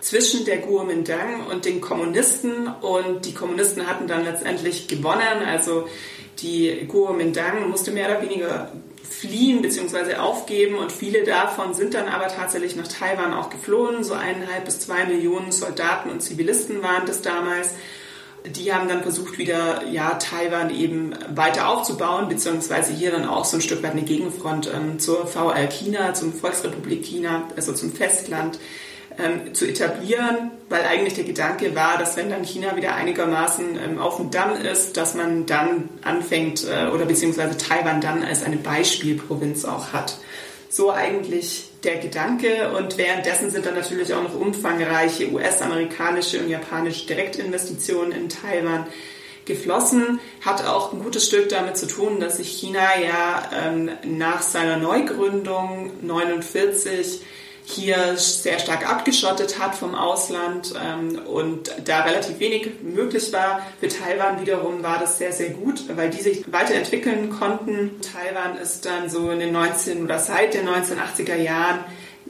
zwischen 0.00 0.46
der 0.46 0.62
Kuomintang 0.62 1.44
und 1.50 1.66
den 1.66 1.82
Kommunisten 1.82 2.68
und 2.68 3.26
die 3.26 3.34
Kommunisten 3.34 3.86
hatten 3.86 4.06
dann 4.06 4.24
letztendlich 4.24 4.88
gewonnen. 4.88 5.44
Also 5.46 5.86
die 6.38 6.86
Kuomintang 6.88 7.68
musste 7.68 7.90
mehr 7.90 8.08
oder 8.08 8.22
weniger 8.22 8.72
fliehen 9.02 9.60
bzw. 9.60 10.14
aufgeben 10.14 10.76
und 10.76 10.90
viele 10.90 11.22
davon 11.22 11.74
sind 11.74 11.92
dann 11.92 12.08
aber 12.08 12.28
tatsächlich 12.28 12.76
nach 12.76 12.88
Taiwan 12.88 13.34
auch 13.34 13.50
geflohen. 13.50 14.04
So 14.04 14.14
eineinhalb 14.14 14.64
bis 14.64 14.80
zwei 14.80 15.04
Millionen 15.04 15.52
Soldaten 15.52 16.08
und 16.08 16.22
Zivilisten 16.22 16.82
waren 16.82 17.04
das 17.04 17.20
damals. 17.20 17.74
Die 18.44 18.72
haben 18.72 18.88
dann 18.88 19.02
versucht, 19.02 19.38
wieder 19.38 19.86
ja, 19.86 20.14
Taiwan 20.14 20.74
eben 20.74 21.14
weiter 21.34 21.68
aufzubauen, 21.68 22.28
beziehungsweise 22.28 22.92
hier 22.92 23.12
dann 23.12 23.26
auch 23.28 23.44
so 23.44 23.56
ein 23.58 23.60
Stück 23.60 23.82
weit 23.82 23.92
eine 23.92 24.02
Gegenfront 24.02 24.70
ähm, 24.74 24.98
zur 24.98 25.26
VL 25.26 25.68
China, 25.68 26.12
zum 26.14 26.32
Volksrepublik 26.32 27.04
China, 27.04 27.48
also 27.56 27.72
zum 27.72 27.92
Festland 27.92 28.58
ähm, 29.18 29.54
zu 29.54 29.66
etablieren, 29.66 30.50
weil 30.68 30.84
eigentlich 30.84 31.14
der 31.14 31.24
Gedanke 31.24 31.74
war, 31.74 31.98
dass 31.98 32.16
wenn 32.16 32.30
dann 32.30 32.44
China 32.44 32.76
wieder 32.76 32.94
einigermaßen 32.94 33.78
ähm, 33.78 33.98
auf 33.98 34.16
dem 34.16 34.30
Damm 34.30 34.56
ist, 34.56 34.96
dass 34.96 35.14
man 35.14 35.46
dann 35.46 35.88
anfängt 36.02 36.64
äh, 36.64 36.88
oder 36.88 37.04
beziehungsweise 37.04 37.56
Taiwan 37.56 38.00
dann 38.00 38.22
als 38.22 38.42
eine 38.42 38.56
Beispielprovinz 38.56 39.64
auch 39.64 39.92
hat. 39.92 40.18
So 40.74 40.90
eigentlich 40.90 41.68
der 41.84 41.98
Gedanke. 41.98 42.72
Und 42.74 42.96
währenddessen 42.96 43.50
sind 43.50 43.66
dann 43.66 43.74
natürlich 43.74 44.14
auch 44.14 44.22
noch 44.22 44.34
umfangreiche 44.34 45.30
US-amerikanische 45.30 46.40
und 46.40 46.48
japanische 46.48 47.06
Direktinvestitionen 47.06 48.12
in 48.12 48.30
Taiwan 48.30 48.86
geflossen, 49.44 50.18
hat 50.40 50.64
auch 50.66 50.94
ein 50.94 51.02
gutes 51.02 51.26
Stück 51.26 51.50
damit 51.50 51.76
zu 51.76 51.86
tun, 51.86 52.20
dass 52.20 52.38
sich 52.38 52.48
China 52.48 52.98
ja 53.04 53.50
ähm, 53.52 53.90
nach 54.04 54.40
seiner 54.40 54.78
Neugründung 54.78 55.90
49 56.00 57.20
hier 57.64 58.16
sehr 58.16 58.58
stark 58.58 58.88
abgeschottet 58.88 59.58
hat 59.58 59.74
vom 59.74 59.94
Ausland 59.94 60.74
ähm, 60.82 61.20
und 61.26 61.72
da 61.84 62.02
relativ 62.02 62.38
wenig 62.38 62.70
möglich 62.82 63.32
war. 63.32 63.64
Für 63.80 63.88
Taiwan 63.88 64.40
wiederum 64.40 64.82
war 64.82 64.98
das 64.98 65.18
sehr, 65.18 65.32
sehr 65.32 65.50
gut, 65.50 65.84
weil 65.96 66.10
die 66.10 66.20
sich 66.20 66.44
weiterentwickeln 66.52 67.30
konnten. 67.30 68.00
Taiwan 68.00 68.58
ist 68.58 68.84
dann 68.84 69.08
so 69.08 69.30
in 69.30 69.38
den 69.38 69.52
19 69.52 70.04
oder 70.04 70.18
seit 70.18 70.54
den 70.54 70.68
1980er 70.68 71.36
Jahren 71.36 71.84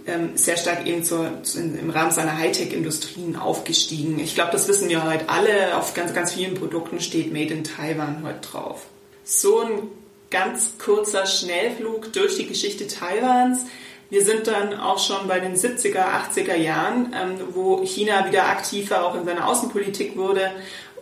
ähm, 0.07 0.37
sehr 0.37 0.57
stark 0.57 0.87
eben 0.87 1.05
zur, 1.05 1.31
im 1.55 1.91
Rahmen 1.91 2.11
seiner 2.11 2.37
Hightech-Industrien 2.39 3.37
aufgestiegen. 3.37 4.19
Ich 4.19 4.35
glaube, 4.35 4.53
das 4.53 4.69
wissen 4.69 4.89
wir 4.89 5.05
heute 5.05 5.29
alle. 5.29 5.77
Auf 5.77 5.95
ganz, 5.95 6.13
ganz 6.13 6.33
vielen 6.33 6.55
Produkten 6.55 7.01
steht 7.01 7.33
Made 7.33 7.55
in 7.55 7.65
Taiwan 7.65 8.23
heute 8.25 8.41
drauf. 8.41 8.87
So 9.25 9.61
ein 9.61 9.83
ganz 10.31 10.73
kurzer 10.79 11.27
Schnellflug 11.27 12.13
durch 12.13 12.37
die 12.37 12.47
Geschichte 12.47 12.87
Taiwans. 12.87 13.67
Wir 14.13 14.23
sind 14.23 14.47
dann 14.47 14.79
auch 14.79 14.99
schon 14.99 15.27
bei 15.27 15.41
den 15.41 15.57
70er, 15.57 16.05
80er 16.05 16.55
Jahren, 16.55 17.17
ähm, 17.19 17.41
wo 17.55 17.83
China 17.83 18.27
wieder 18.29 18.47
aktiver 18.47 19.07
auch 19.07 19.15
in 19.15 19.25
seiner 19.25 19.49
Außenpolitik 19.49 20.19
wurde 20.19 20.51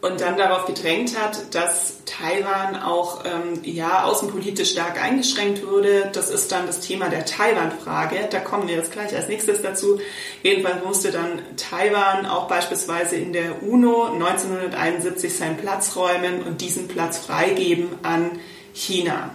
und 0.00 0.20
dann 0.20 0.36
darauf 0.36 0.66
gedrängt 0.66 1.18
hat, 1.18 1.52
dass 1.52 2.04
Taiwan 2.04 2.80
auch 2.80 3.24
ähm, 3.24 3.62
ja 3.64 4.04
außenpolitisch 4.04 4.70
stark 4.70 5.02
eingeschränkt 5.02 5.66
würde. 5.66 6.08
Das 6.12 6.30
ist 6.30 6.52
dann 6.52 6.68
das 6.68 6.78
Thema 6.78 7.08
der 7.08 7.24
Taiwan-Frage. 7.24 8.28
Da 8.30 8.38
kommen 8.38 8.68
wir 8.68 8.76
jetzt 8.76 8.92
gleich 8.92 9.12
als 9.16 9.26
nächstes 9.26 9.60
dazu. 9.60 9.98
Jedenfalls 10.44 10.84
musste 10.84 11.10
dann 11.10 11.40
Taiwan 11.56 12.26
auch 12.26 12.46
beispielsweise 12.46 13.16
in 13.16 13.32
der 13.32 13.60
UNO 13.64 14.04
1971 14.04 15.36
seinen 15.36 15.56
Platz 15.56 15.96
räumen 15.96 16.44
und 16.44 16.60
diesen 16.60 16.86
Platz 16.86 17.18
freigeben 17.18 17.88
an 18.04 18.38
China. 18.72 19.30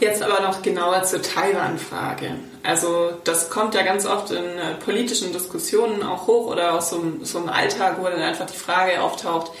Jetzt 0.00 0.22
aber 0.22 0.40
noch 0.42 0.62
genauer 0.62 1.02
zur 1.02 1.22
Taiwan-Frage. 1.22 2.36
Also 2.68 3.12
das 3.24 3.48
kommt 3.48 3.74
ja 3.74 3.80
ganz 3.80 4.04
oft 4.04 4.30
in 4.30 4.44
äh, 4.44 4.74
politischen 4.84 5.32
Diskussionen 5.32 6.02
auch 6.02 6.26
hoch 6.26 6.48
oder 6.48 6.74
auch 6.74 6.82
so, 6.82 7.02
so 7.22 7.38
im 7.38 7.48
Alltag, 7.48 7.96
wo 7.98 8.04
dann 8.04 8.20
einfach 8.20 8.44
die 8.44 8.58
Frage 8.58 9.00
auftaucht, 9.00 9.52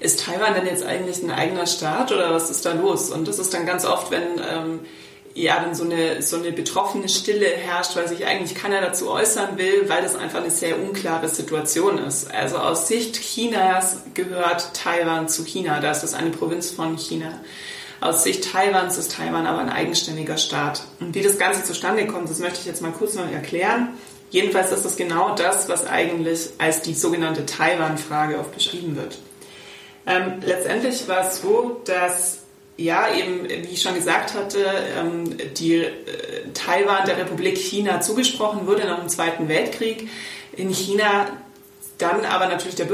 ist 0.00 0.24
Taiwan 0.24 0.54
denn 0.54 0.64
jetzt 0.64 0.82
eigentlich 0.82 1.22
ein 1.22 1.30
eigener 1.30 1.66
Staat 1.66 2.10
oder 2.10 2.32
was 2.32 2.48
ist 2.48 2.64
da 2.64 2.72
los? 2.72 3.10
Und 3.10 3.28
das 3.28 3.38
ist 3.38 3.52
dann 3.52 3.66
ganz 3.66 3.84
oft, 3.84 4.10
wenn 4.10 4.22
ähm, 4.50 4.80
ja 5.34 5.60
dann 5.60 5.74
so 5.74 5.84
eine, 5.84 6.22
so 6.22 6.36
eine 6.38 6.52
betroffene 6.52 7.10
Stille 7.10 7.48
herrscht, 7.48 7.96
weil 7.96 8.08
sich 8.08 8.24
eigentlich 8.24 8.54
keiner 8.54 8.80
dazu 8.80 9.10
äußern 9.10 9.58
will, 9.58 9.84
weil 9.88 10.00
das 10.00 10.16
einfach 10.16 10.40
eine 10.40 10.50
sehr 10.50 10.80
unklare 10.80 11.28
Situation 11.28 11.98
ist. 11.98 12.32
Also 12.32 12.56
aus 12.56 12.88
Sicht 12.88 13.20
Chinas 13.20 13.98
gehört 14.14 14.72
Taiwan 14.72 15.28
zu 15.28 15.44
China, 15.44 15.80
da 15.80 15.90
ist 15.90 16.00
das 16.00 16.14
eine 16.14 16.30
Provinz 16.30 16.70
von 16.70 16.96
China. 16.96 17.40
Aus 18.04 18.22
Sicht 18.22 18.52
Taiwans 18.52 18.98
ist 18.98 19.12
Taiwan 19.12 19.46
aber 19.46 19.60
ein 19.60 19.70
eigenständiger 19.70 20.36
Staat. 20.36 20.82
Und 21.00 21.14
wie 21.14 21.22
das 21.22 21.38
Ganze 21.38 21.64
zustande 21.64 22.06
kommt, 22.06 22.28
das 22.28 22.38
möchte 22.38 22.60
ich 22.60 22.66
jetzt 22.66 22.82
mal 22.82 22.92
kurz 22.92 23.14
noch 23.14 23.26
erklären. 23.32 23.96
Jedenfalls 24.28 24.72
ist 24.72 24.84
das 24.84 24.96
genau 24.96 25.34
das, 25.34 25.70
was 25.70 25.86
eigentlich 25.86 26.50
als 26.58 26.82
die 26.82 26.92
sogenannte 26.92 27.46
Taiwan-Frage 27.46 28.38
oft 28.38 28.54
beschrieben 28.54 28.94
wird. 28.94 29.16
Ähm, 30.06 30.34
letztendlich 30.44 31.08
war 31.08 31.26
es 31.26 31.40
so, 31.40 31.80
dass 31.86 32.40
ja, 32.76 33.08
eben, 33.14 33.48
wie 33.48 33.72
ich 33.72 33.80
schon 33.80 33.94
gesagt 33.94 34.34
hatte, 34.34 34.66
ähm, 34.98 35.38
die 35.56 35.76
äh, 35.76 35.94
Taiwan 36.52 37.06
der 37.06 37.16
Republik 37.16 37.56
China 37.56 38.02
zugesprochen 38.02 38.66
wurde 38.66 38.84
nach 38.84 38.98
dem 38.98 39.08
Zweiten 39.08 39.48
Weltkrieg. 39.48 40.10
In 40.52 40.68
China 40.68 41.28
dann 41.96 42.26
aber 42.26 42.48
natürlich 42.48 42.74
der 42.74 42.84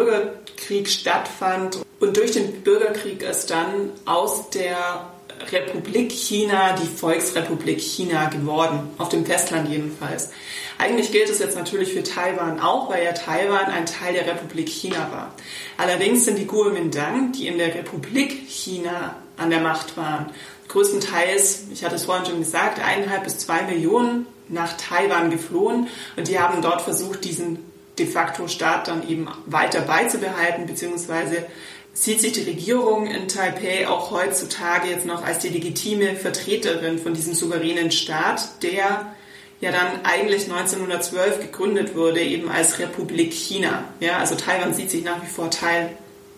Bürgerkrieg 0.71 0.89
stattfand 0.89 1.81
und 1.99 2.17
durch 2.17 2.31
den 2.31 2.63
Bürgerkrieg 2.63 3.23
ist 3.23 3.51
dann 3.51 3.91
aus 4.05 4.51
der 4.51 5.11
Republik 5.51 6.13
China 6.13 6.77
die 6.77 6.87
Volksrepublik 6.87 7.81
China 7.81 8.29
geworden, 8.29 8.91
auf 8.97 9.09
dem 9.09 9.27
Festland 9.27 9.69
jedenfalls. 9.69 10.31
Eigentlich 10.79 11.11
gilt 11.11 11.29
es 11.29 11.41
jetzt 11.41 11.57
natürlich 11.57 11.93
für 11.93 12.05
Taiwan 12.05 12.61
auch, 12.61 12.89
weil 12.89 13.05
ja 13.05 13.13
Taiwan 13.13 13.67
ein 13.67 13.85
Teil 13.85 14.15
der 14.15 14.27
Republik 14.27 14.69
China 14.69 15.11
war. 15.11 15.35
Allerdings 15.77 16.25
sind 16.25 16.39
die 16.39 16.47
Kuomintang, 16.47 17.33
die 17.33 17.49
in 17.49 17.59
der 17.59 17.75
Republik 17.75 18.49
China 18.49 19.17
an 19.37 19.51
der 19.51 19.61
Macht 19.61 19.97
waren, 19.97 20.27
größtenteils, 20.69 21.65
ich 21.73 21.85
hatte 21.85 21.97
es 21.97 22.05
vorhin 22.05 22.27
schon 22.27 22.39
gesagt, 22.39 22.79
eineinhalb 22.79 23.25
bis 23.25 23.39
zwei 23.39 23.63
Millionen 23.63 24.27
nach 24.49 24.77
Taiwan 24.77 25.31
geflohen 25.31 25.89
und 26.17 26.29
die 26.29 26.39
haben 26.39 26.63
dort 26.63 26.83
versucht, 26.83 27.25
diesen 27.25 27.70
de 28.01 28.07
facto 28.07 28.49
Staat 28.49 28.89
dann 28.89 29.09
eben 29.09 29.29
weiter 29.47 29.83
beizubehalten, 29.83 30.67
beziehungsweise 30.67 31.47
sieht 31.93 32.21
sich 32.21 32.33
die 32.33 32.43
Regierung 32.43 33.07
in 33.07 33.29
Taipei 33.29 33.87
auch 33.87 34.11
heutzutage 34.11 34.89
jetzt 34.89 35.07
noch 35.07 35.25
als 35.25 35.41
die 35.41 35.49
legitime 35.49 36.17
Vertreterin 36.17 36.99
von 36.99 37.15
diesem 37.15 37.35
souveränen 37.35 37.91
Staat, 37.91 38.63
der 38.63 39.15
ja 39.61 39.71
dann 39.71 40.05
eigentlich 40.05 40.45
1912 40.45 41.41
gegründet 41.41 41.95
wurde, 41.95 42.21
eben 42.23 42.51
als 42.51 42.79
Republik 42.79 43.33
China. 43.33 43.85
Ja, 44.01 44.19
also 44.19 44.35
Taiwan 44.35 44.73
sieht 44.73 44.91
sich 44.91 45.05
nach 45.05 45.23
wie 45.23 45.29
vor 45.29 45.51
Teil 45.51 45.91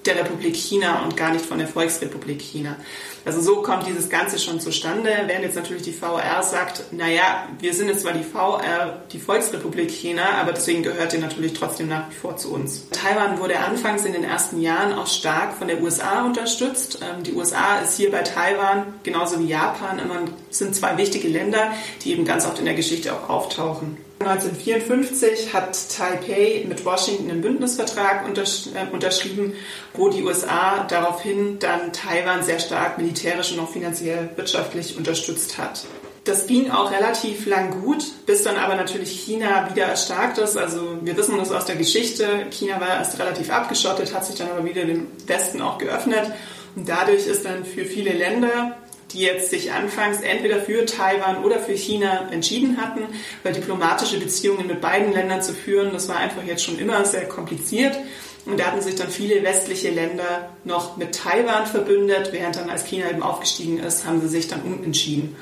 der 0.07 0.17
Republik 0.17 0.57
China 0.57 1.03
und 1.05 1.17
gar 1.17 1.33
nicht 1.33 1.45
von 1.45 1.59
der 1.59 1.69
Volksrepublik 1.69 2.41
China. 2.41 2.77
Also 3.25 3.41
so 3.41 3.63
kommt 3.63 3.87
dieses 3.87 4.09
Ganze 4.09 4.39
schon 4.41 4.59
zustande, 4.59 5.11
während 5.27 5.45
jetzt 5.45 5.55
natürlich 5.55 5.85
die 5.85 5.93
VR 5.93 6.43
sagt, 6.43 6.93
naja, 6.93 7.49
wir 7.61 7.73
sind 7.73 7.89
jetzt 7.89 8.03
zwar 8.03 8.15
die 8.15 8.25
VR, 8.25 9.03
die 9.13 9.21
Volksrepublik 9.21 9.91
China, 9.91 10.25
aber 10.41 10.53
deswegen 10.53 10.83
gehört 10.83 11.13
ihr 11.13 11.21
natürlich 11.21 11.53
trotzdem 11.53 11.89
nach 11.89 12.11
wie 12.11 12.15
vor 12.15 12.37
zu 12.37 12.53
uns. 12.53 12.89
Taiwan 12.91 13.39
wurde 13.39 13.61
anfangs 13.61 14.05
in 14.05 14.13
den 14.13 14.25
ersten 14.25 14.61
Jahren 14.61 14.93
auch 14.93 15.07
stark 15.07 15.57
von 15.57 15.69
der 15.69 15.81
USA 15.81 16.25
unterstützt. 16.25 16.99
Ähm, 17.01 17.23
die 17.23 17.33
USA 17.35 17.79
ist 17.79 17.97
hier 17.97 18.11
bei 18.11 18.23
Taiwan, 18.23 18.95
genauso 19.05 19.39
wie 19.39 19.47
Japan, 19.47 20.01
immer, 20.01 20.23
sind 20.51 20.75
zwei 20.75 20.97
wichtige 20.97 21.29
Länder, 21.29 21.73
die 22.03 22.11
eben 22.11 22.25
ganz 22.25 22.45
oft 22.45 22.59
in 22.59 22.65
der 22.65 22.75
Geschichte 22.75 23.13
auch 23.13 23.29
auftauchen. 23.29 23.99
1954 24.27 25.53
hat 25.53 25.77
Taipei 25.97 26.65
mit 26.69 26.85
Washington 26.85 27.31
einen 27.31 27.41
Bündnisvertrag 27.43 28.27
untersch 28.27 28.69
äh, 28.75 28.93
unterschrieben, 28.93 29.55
wo 29.95 30.09
die 30.09 30.23
USA 30.23 30.85
daraufhin 30.85 31.59
dann 31.59 31.93
Taiwan 31.93 32.43
sehr 32.43 32.59
stark 32.59 32.99
militärisch 32.99 33.53
und 33.53 33.61
auch 33.61 33.71
finanziell 33.71 34.31
wirtschaftlich 34.37 34.97
unterstützt 34.97 35.59
hat. 35.59 35.85
Das 36.25 36.47
ging 36.47 36.71
auch 36.71 36.93
relativ 36.93 37.47
lang 37.47 37.83
gut, 37.83 38.05
bis 38.27 38.45
dann 38.45 38.57
aber 38.57 38.77
natürlich 38.77 39.11
China 39.11 39.69
wieder 39.71 39.87
erstarkt 39.87 40.39
ist. 40.39 40.57
Also 40.57 40.99
wir 41.03 41.17
wissen 41.17 41.37
das 41.37 41.51
aus 41.51 41.65
der 41.65 41.75
Geschichte. 41.75 42.47
China 42.51 42.81
war 42.81 42.91
erst 42.91 43.19
relativ 43.19 43.51
abgeschottet, 43.51 44.15
hat 44.15 44.25
sich 44.25 44.37
dann 44.37 44.51
aber 44.51 44.65
wieder 44.65 44.85
dem 44.85 45.09
Westen 45.27 45.61
auch 45.61 45.79
geöffnet. 45.79 46.31
Und 46.77 46.89
dadurch 46.89 47.27
ist 47.27 47.45
dann 47.45 47.65
für 47.65 47.85
viele 47.85 48.13
Länder 48.13 48.77
die 49.13 49.21
jetzt 49.21 49.51
sich 49.51 49.73
anfangs 49.73 50.21
entweder 50.21 50.61
für 50.61 50.87
Taiwan 50.87 51.45
oder 51.45 51.59
für 51.59 51.75
China 51.75 52.29
entschieden 52.31 52.79
hatten, 52.81 53.03
weil 53.43 53.53
diplomatische 53.53 54.19
Beziehungen 54.19 54.67
mit 54.67 54.81
beiden 54.81 55.13
Ländern 55.13 55.43
zu 55.43 55.55
führen, 55.55 55.93
das 55.93 56.09
war 56.09 56.17
einfach 56.17 56.45
jetzt 56.45 56.65
schon 56.65 56.79
immer 56.79 57.05
sehr 57.05 57.27
kompliziert. 57.29 57.97
Und 58.45 58.59
da 58.59 58.67
hatten 58.67 58.81
sich 58.81 58.97
dann 58.97 59.09
viele 59.09 59.43
westliche 59.45 59.91
Länder 59.91 60.51
noch 60.65 60.97
mit 60.97 61.15
Taiwan 61.15 61.67
verbündet, 61.67 62.31
während 62.33 62.57
dann 62.57 62.71
als 62.71 62.85
China 62.85 63.09
eben 63.09 63.23
aufgestiegen 63.23 63.79
ist, 63.79 64.05
haben 64.05 64.21
sie 64.21 64.29
sich 64.29 64.49
dann 64.49 64.63
umentschieden. 64.63 65.37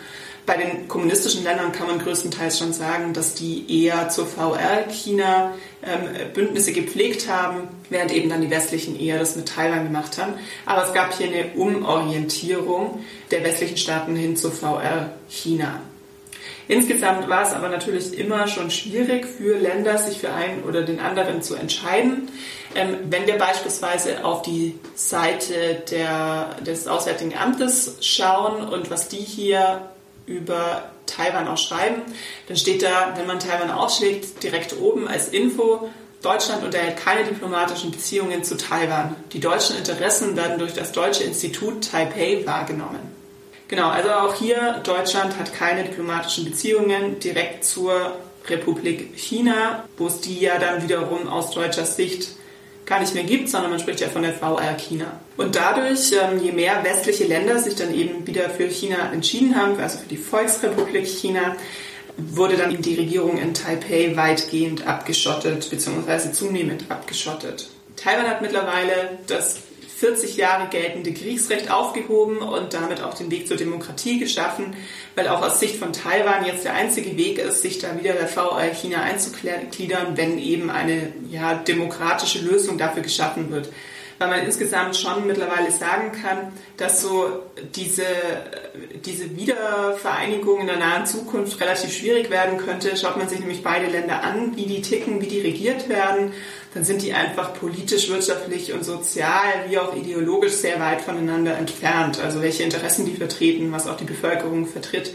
Bei 0.47 0.57
den 0.57 0.89
kommunistischen 0.89 1.45
Ländern 1.45 1.73
kann 1.73 1.87
man 1.87 1.99
größtenteils 1.99 2.59
schon 2.59 2.73
sagen, 2.73 3.13
dass 3.13 3.35
die 3.35 3.85
eher 3.85 4.09
zur 4.09 4.27
VR 4.27 4.89
China 4.91 5.55
ähm, 5.83 6.33
Bündnisse 6.35 6.73
gepflegt 6.73 7.29
haben, 7.29 7.69
während 7.89 8.13
eben 8.13 8.29
dann 8.29 8.41
die 8.41 8.51
westlichen 8.51 8.99
eher 8.99 9.19
das 9.19 9.37
mit 9.37 9.49
Taiwan 9.49 9.85
gemacht 9.85 10.19
haben. 10.19 10.35
Aber 10.67 10.85
es 10.85 10.93
gab 10.93 11.17
hier 11.17 11.29
eine 11.29 11.53
Umorientierung 11.55 13.05
der 13.31 13.45
westlichen 13.45 13.77
Staaten 13.77 14.17
hin 14.17 14.37
zur 14.37 14.53
VR 14.53 15.11
China. 15.29 15.81
Insgesamt 16.69 17.29
war 17.29 17.43
es 17.43 17.53
aber 17.53 17.69
natürlich 17.69 18.17
immer 18.17 18.47
schon 18.47 18.71
schwierig 18.71 19.27
für 19.27 19.59
Länder, 19.59 19.99
sich 19.99 20.19
für 20.19 20.33
einen 20.33 20.63
oder 20.63 20.83
den 20.83 21.01
anderen 21.01 21.43
zu 21.43 21.57
entscheiden. 21.57 22.29
Ähm, 22.77 22.97
wenn 23.09 23.27
wir 23.27 23.39
beispielsweise 23.39 24.25
auf 24.25 24.43
die 24.43 24.79
Seite 24.95 25.83
der, 25.91 26.57
des 26.65 26.87
Auswärtigen 26.87 27.37
Amtes 27.37 27.97
schauen 28.03 28.69
und 28.69 28.89
was 28.89 29.09
die 29.09 29.17
hier 29.17 29.91
über 30.31 30.91
Taiwan 31.07 31.49
auch 31.49 31.59
schreiben, 31.59 32.03
dann 32.49 32.57
steht 32.57 32.83
da, 32.83 33.15
wenn 33.17 33.27
man 33.27 33.41
Taiwan 33.41 33.71
aufschlägt, 33.71 34.43
direkt 34.43 34.79
oben 34.79 35.09
als 35.09 35.29
Info, 35.29 35.91
Deutschland 36.23 36.63
unterhält 36.63 36.99
keine 36.99 37.25
diplomatischen 37.25 37.91
Beziehungen 37.91 38.45
zu 38.45 38.57
Taiwan. 38.57 39.17
Die 39.33 39.41
deutschen 39.41 39.77
Interessen 39.77 40.37
werden 40.37 40.59
durch 40.59 40.75
das 40.75 40.93
Deutsche 40.93 41.25
Institut 41.25 41.91
Taipei 41.91 42.43
wahrgenommen. 42.45 43.01
Genau, 43.69 43.89
also 43.89 44.11
auch 44.11 44.35
hier, 44.35 44.81
Deutschland 44.85 45.39
hat 45.39 45.55
keine 45.55 45.85
diplomatischen 45.85 46.45
Beziehungen 46.45 47.21
direkt 47.21 47.65
zur 47.65 48.17
Republik 48.49 49.17
China, 49.17 49.85
wo 49.97 50.09
es 50.09 50.21
die 50.21 50.41
ja 50.41 50.59
dann 50.59 50.83
wiederum 50.83 51.29
aus 51.29 51.53
deutscher 51.53 51.87
Sicht 51.87 52.31
gar 52.91 53.01
nicht 53.01 53.15
mehr 53.15 53.23
gibt, 53.23 53.49
sondern 53.49 53.71
man 53.71 53.79
spricht 53.79 54.01
ja 54.01 54.09
von 54.09 54.23
der 54.23 54.35
VR 54.35 54.75
China. 54.77 55.13
Und 55.37 55.55
dadurch, 55.55 56.13
ähm, 56.13 56.43
je 56.43 56.51
mehr 56.51 56.83
westliche 56.83 57.25
Länder 57.25 57.61
sich 57.61 57.77
dann 57.77 57.95
eben 57.95 58.27
wieder 58.27 58.51
für 58.51 58.69
China 58.69 59.13
entschieden 59.13 59.55
haben, 59.55 59.79
also 59.79 59.99
für 59.99 60.09
die 60.09 60.17
Volksrepublik 60.17 61.07
China, 61.07 61.57
wurde 62.17 62.57
dann 62.57 62.83
die 62.83 62.95
Regierung 62.97 63.39
in 63.39 63.55
Taipei 63.55 64.17
weitgehend 64.17 64.87
abgeschottet, 64.89 65.71
beziehungsweise 65.71 66.33
zunehmend 66.33 66.85
abgeschottet. 66.89 67.69
Taiwan 67.95 68.29
hat 68.29 68.43
mittlerweile 68.43 69.19
das 69.29 69.61
40 70.01 70.39
Jahre 70.39 70.69
geltende 70.71 71.13
Kriegsrecht 71.13 71.71
aufgehoben 71.71 72.39
und 72.39 72.73
damit 72.73 73.03
auch 73.03 73.13
den 73.13 73.31
Weg 73.31 73.47
zur 73.47 73.59
Demokratie 73.59 74.19
geschaffen, 74.19 74.75
weil 75.15 75.29
auch 75.29 75.43
aus 75.43 75.61
Sicht 75.61 75.77
von 75.77 75.93
Taiwan 75.93 76.47
jetzt 76.47 76.65
der 76.65 76.73
einzige 76.73 77.19
Weg 77.19 77.39
ist, 77.39 77.61
sich 77.61 77.81
da 77.81 77.99
wieder 77.99 78.15
der 78.15 78.27
VR 78.27 78.73
China 78.73 79.03
einzugliedern, 79.03 80.17
wenn 80.17 80.39
eben 80.39 80.71
eine 80.71 81.13
ja, 81.31 81.53
demokratische 81.53 82.39
Lösung 82.39 82.79
dafür 82.79 83.03
geschaffen 83.03 83.51
wird 83.51 83.69
weil 84.21 84.29
man 84.29 84.45
insgesamt 84.45 84.99
schon 84.99 85.27
mittlerweile 85.27 85.71
sagen 85.73 86.13
kann, 86.13 86.53
dass 86.77 87.01
so 87.01 87.41
diese, 87.75 88.05
diese 89.07 89.35
Wiedervereinigung 89.35 90.61
in 90.61 90.67
der 90.67 90.77
nahen 90.77 91.07
Zukunft 91.07 91.59
relativ 91.59 91.91
schwierig 91.91 92.29
werden 92.29 92.59
könnte. 92.59 92.99
Schaut 92.99 93.17
man 93.17 93.31
sich 93.31 93.41
nämlich 93.41 93.63
beide 93.63 93.87
Länder 93.87 94.23
an, 94.23 94.55
wie 94.57 94.67
die 94.67 94.83
ticken, 94.83 95.23
wie 95.23 95.27
die 95.27 95.41
regiert 95.41 95.89
werden, 95.89 96.35
dann 96.75 96.85
sind 96.85 97.03
die 97.03 97.13
einfach 97.13 97.55
politisch, 97.55 98.09
wirtschaftlich 98.11 98.73
und 98.73 98.85
sozial 98.85 99.65
wie 99.69 99.79
auch 99.79 99.95
ideologisch 99.97 100.53
sehr 100.53 100.79
weit 100.79 101.01
voneinander 101.01 101.57
entfernt. 101.57 102.21
Also 102.21 102.43
welche 102.43 102.63
Interessen 102.63 103.07
die 103.07 103.17
vertreten, 103.17 103.73
was 103.73 103.89
auch 103.89 103.97
die 103.97 104.05
Bevölkerung 104.05 104.67
vertritt. 104.67 105.13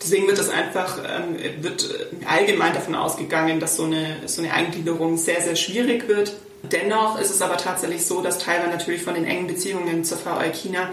Deswegen 0.00 0.26
wird 0.26 0.38
das 0.38 0.50
einfach, 0.50 0.98
ähm, 0.98 1.62
wird 1.62 1.88
allgemein 2.26 2.74
davon 2.74 2.94
ausgegangen, 2.94 3.58
dass 3.58 3.76
so 3.76 3.84
eine, 3.84 4.18
so 4.26 4.42
eine 4.42 4.52
Eingliederung 4.52 5.16
sehr, 5.16 5.40
sehr 5.40 5.56
schwierig 5.56 6.08
wird. 6.08 6.36
Dennoch 6.62 7.20
ist 7.20 7.30
es 7.30 7.42
aber 7.42 7.56
tatsächlich 7.56 8.06
so, 8.06 8.22
dass 8.22 8.38
Taiwan 8.38 8.70
natürlich 8.70 9.02
von 9.02 9.14
den 9.14 9.24
engen 9.24 9.46
Beziehungen 9.46 10.04
zur 10.04 10.18
VL 10.18 10.52
China 10.52 10.90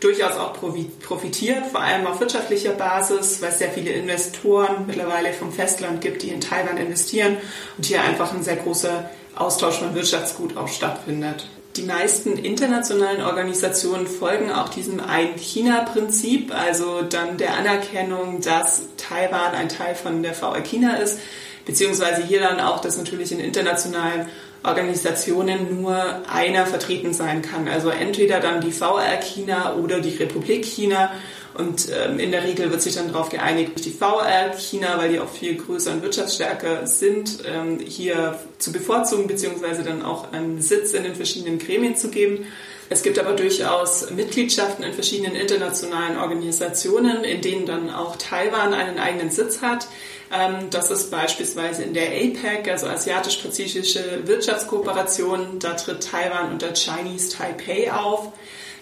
durchaus 0.00 0.36
auch 0.36 0.52
profitiert, 0.52 1.66
vor 1.66 1.80
allem 1.80 2.06
auf 2.06 2.20
wirtschaftlicher 2.20 2.72
Basis, 2.72 3.40
weil 3.40 3.50
es 3.50 3.58
sehr 3.58 3.70
viele 3.70 3.92
Investoren 3.92 4.86
mittlerweile 4.86 5.32
vom 5.32 5.52
Festland 5.52 6.02
gibt, 6.02 6.22
die 6.22 6.28
in 6.28 6.40
Taiwan 6.40 6.76
investieren 6.76 7.38
und 7.76 7.86
hier 7.86 8.02
einfach 8.02 8.34
ein 8.34 8.42
sehr 8.42 8.56
großer 8.56 9.08
Austausch 9.36 9.76
von 9.76 9.94
Wirtschaftsgut 9.94 10.56
auch 10.56 10.68
stattfindet. 10.68 11.46
Die 11.76 11.82
meisten 11.82 12.38
internationalen 12.38 13.22
Organisationen 13.22 14.06
folgen 14.06 14.50
auch 14.50 14.70
diesem 14.70 14.98
Ein-China-Prinzip, 14.98 16.54
also 16.54 17.02
dann 17.02 17.36
der 17.36 17.54
Anerkennung, 17.54 18.40
dass 18.40 18.82
Taiwan 18.96 19.54
ein 19.54 19.68
Teil 19.68 19.94
von 19.94 20.22
der 20.22 20.32
VL 20.32 20.62
China 20.62 20.96
ist, 20.96 21.18
beziehungsweise 21.66 22.22
hier 22.22 22.40
dann 22.40 22.60
auch, 22.60 22.80
dass 22.80 22.96
natürlich 22.96 23.30
in 23.30 23.40
internationalen 23.40 24.26
Organisationen 24.62 25.82
nur 25.82 26.22
einer 26.32 26.66
vertreten 26.66 27.12
sein 27.12 27.42
kann. 27.42 27.68
Also 27.68 27.90
entweder 27.90 28.40
dann 28.40 28.62
die 28.62 28.72
VR 28.72 29.18
China 29.20 29.74
oder 29.74 30.00
die 30.00 30.16
Republik 30.16 30.64
China. 30.64 31.10
Und 31.56 31.88
ähm, 31.90 32.18
in 32.18 32.30
der 32.30 32.44
Regel 32.44 32.70
wird 32.70 32.82
sich 32.82 32.94
dann 32.94 33.12
darauf 33.12 33.30
geeinigt, 33.30 33.84
die 33.84 33.90
VR 33.90 34.52
China, 34.58 34.98
weil 34.98 35.10
die 35.10 35.20
auch 35.20 35.28
viel 35.28 35.56
größer 35.56 35.92
und 35.92 36.02
wirtschaftsstärker 36.02 36.86
sind, 36.86 37.38
ähm, 37.46 37.78
hier 37.78 38.38
zu 38.58 38.72
bevorzugen, 38.72 39.26
beziehungsweise 39.26 39.82
dann 39.82 40.02
auch 40.02 40.32
einen 40.32 40.60
Sitz 40.60 40.92
in 40.92 41.04
den 41.04 41.14
verschiedenen 41.14 41.58
Gremien 41.58 41.96
zu 41.96 42.08
geben. 42.08 42.46
Es 42.88 43.02
gibt 43.02 43.18
aber 43.18 43.32
durchaus 43.32 44.10
Mitgliedschaften 44.10 44.84
in 44.84 44.92
verschiedenen 44.92 45.34
internationalen 45.34 46.18
Organisationen, 46.18 47.24
in 47.24 47.40
denen 47.40 47.66
dann 47.66 47.90
auch 47.90 48.16
Taiwan 48.16 48.74
einen 48.74 48.98
eigenen 48.98 49.30
Sitz 49.30 49.60
hat. 49.60 49.88
Ähm, 50.32 50.70
das 50.70 50.90
ist 50.90 51.10
beispielsweise 51.10 51.82
in 51.82 51.94
der 51.94 52.08
APEC, 52.08 52.68
also 52.70 52.86
Asiatisch-Pazifische 52.86 54.26
Wirtschaftskooperation. 54.26 55.58
Da 55.58 55.74
tritt 55.74 56.08
Taiwan 56.10 56.52
unter 56.52 56.74
Chinese 56.74 57.36
Taipei 57.36 57.92
auf. 57.92 58.32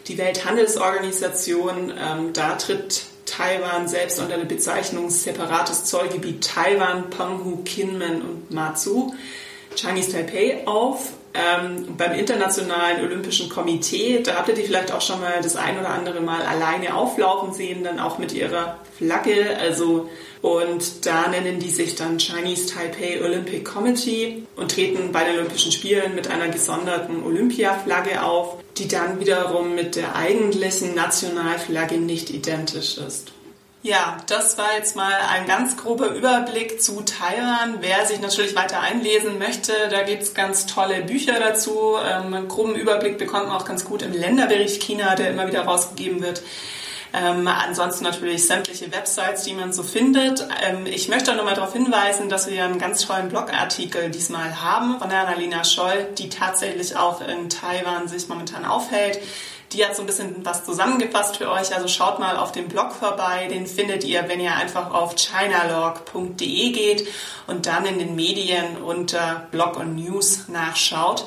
Die 0.07 0.19
Welthandelsorganisation, 0.19 1.93
ähm, 1.99 2.33
da 2.33 2.57
tritt 2.57 3.05
Taiwan 3.25 3.89
selbst 3.89 4.21
unter 4.21 4.37
der 4.37 4.45
Bezeichnung 4.45 5.09
separates 5.09 5.85
Zollgebiet 5.85 6.45
Taiwan, 6.45 7.09
Penghu, 7.11 7.63
Kinmen 7.65 8.23
und 8.23 8.51
Matsu. 8.51 9.15
Chinese 9.77 10.13
Taipei 10.13 10.67
auf. 10.67 11.13
Ähm, 11.35 11.97
beim 11.97 12.13
Internationalen 12.13 13.05
Olympischen 13.05 13.49
Komitee, 13.49 14.23
da 14.23 14.37
habt 14.37 14.49
ihr 14.49 14.55
die 14.55 14.63
vielleicht 14.63 14.93
auch 14.93 15.01
schon 15.01 15.21
mal 15.21 15.41
das 15.43 15.57
ein 15.57 15.77
oder 15.77 15.89
andere 15.89 16.21
Mal 16.21 16.43
alleine 16.43 16.95
auflaufen 16.95 17.53
sehen, 17.53 17.83
dann 17.83 17.99
auch 17.99 18.19
mit 18.19 18.33
ihrer 18.33 18.79
Flagge. 18.97 19.57
Also 19.61 20.09
und 20.45 21.07
da 21.07 21.29
nennen 21.29 21.59
die 21.59 21.71
sich 21.71 21.95
dann 21.95 22.19
Chinese 22.19 22.67
Taipei 22.67 23.19
Olympic 23.25 23.65
Committee 23.65 24.43
und 24.57 24.71
treten 24.71 25.11
bei 25.11 25.25
den 25.25 25.37
Olympischen 25.37 25.73
Spielen 25.73 26.15
mit 26.15 26.29
einer 26.31 26.49
gesonderten 26.49 27.23
Olympia-Flagge 27.25 28.23
auf, 28.23 28.59
die 28.77 28.87
dann 28.87 29.21
wiederum 29.21 29.75
mit 29.75 29.97
der 29.97 30.15
eigentlichen 30.15 30.95
Nationalflagge 30.95 31.97
nicht 31.97 32.29
identisch 32.29 32.99
ist. 32.99 33.33
Ja, 33.83 34.19
das 34.27 34.59
war 34.59 34.77
jetzt 34.77 34.97
mal 34.97 35.15
ein 35.31 35.47
ganz 35.47 35.79
grober 35.79 36.09
Überblick 36.09 36.83
zu 36.83 37.01
Taiwan. 37.01 37.79
Wer 37.81 38.05
sich 38.05 38.21
natürlich 38.21 38.55
weiter 38.55 38.81
einlesen 38.81 39.39
möchte, 39.39 39.73
da 39.91 40.03
gibt's 40.03 40.35
ganz 40.35 40.67
tolle 40.67 41.01
Bücher 41.05 41.41
dazu. 41.41 41.97
Ähm, 42.07 42.35
einen 42.35 42.49
groben 42.49 42.75
Überblick 42.75 43.17
bekommt 43.17 43.49
man 43.49 43.57
auch 43.57 43.65
ganz 43.65 43.87
gut 43.87 44.03
im 44.03 44.13
Länderbericht 44.13 44.83
China, 44.83 45.15
der 45.15 45.31
immer 45.31 45.47
wieder 45.47 45.63
rausgegeben 45.63 46.23
wird. 46.23 46.43
Ähm, 47.17 47.47
ansonsten 47.47 48.03
natürlich 48.03 48.45
sämtliche 48.45 48.91
Websites, 48.91 49.45
die 49.45 49.53
man 49.53 49.73
so 49.73 49.85
findet. 49.85 50.49
Ähm, 50.61 50.85
ich 50.85 51.09
möchte 51.09 51.31
auch 51.31 51.37
nochmal 51.37 51.55
darauf 51.55 51.73
hinweisen, 51.73 52.29
dass 52.29 52.49
wir 52.49 52.65
einen 52.65 52.81
ganz 52.81 53.07
tollen 53.07 53.29
Blogartikel 53.29 54.11
diesmal 54.11 54.61
haben 54.61 54.99
von 54.99 55.13
Annalena 55.13 55.63
Scholl, 55.63 56.09
die 56.19 56.29
tatsächlich 56.29 56.97
auch 56.97 57.21
in 57.21 57.49
Taiwan 57.49 58.09
sich 58.09 58.29
momentan 58.29 58.65
aufhält. 58.65 59.21
Die 59.73 59.85
hat 59.85 59.95
so 59.95 60.03
ein 60.03 60.07
bisschen 60.07 60.45
was 60.45 60.65
zusammengefasst 60.65 61.37
für 61.37 61.51
euch. 61.51 61.73
Also 61.73 61.87
schaut 61.87 62.19
mal 62.19 62.37
auf 62.37 62.51
dem 62.51 62.67
Blog 62.67 62.93
vorbei. 62.93 63.47
Den 63.49 63.69
findet 63.69 64.03
ihr, 64.03 64.29
wenn 64.29 64.41
ihr 64.41 64.57
einfach 64.57 64.93
auf 64.93 65.15
chinalog.de 65.15 66.71
geht 66.73 67.07
und 67.47 67.67
dann 67.67 67.87
in 67.87 68.01
den 68.01 68.17
Medien 68.17 68.77
unter 68.83 69.47
Blog 69.53 69.77
und 69.77 69.95
News 69.95 70.49
nachschaut. 70.49 71.27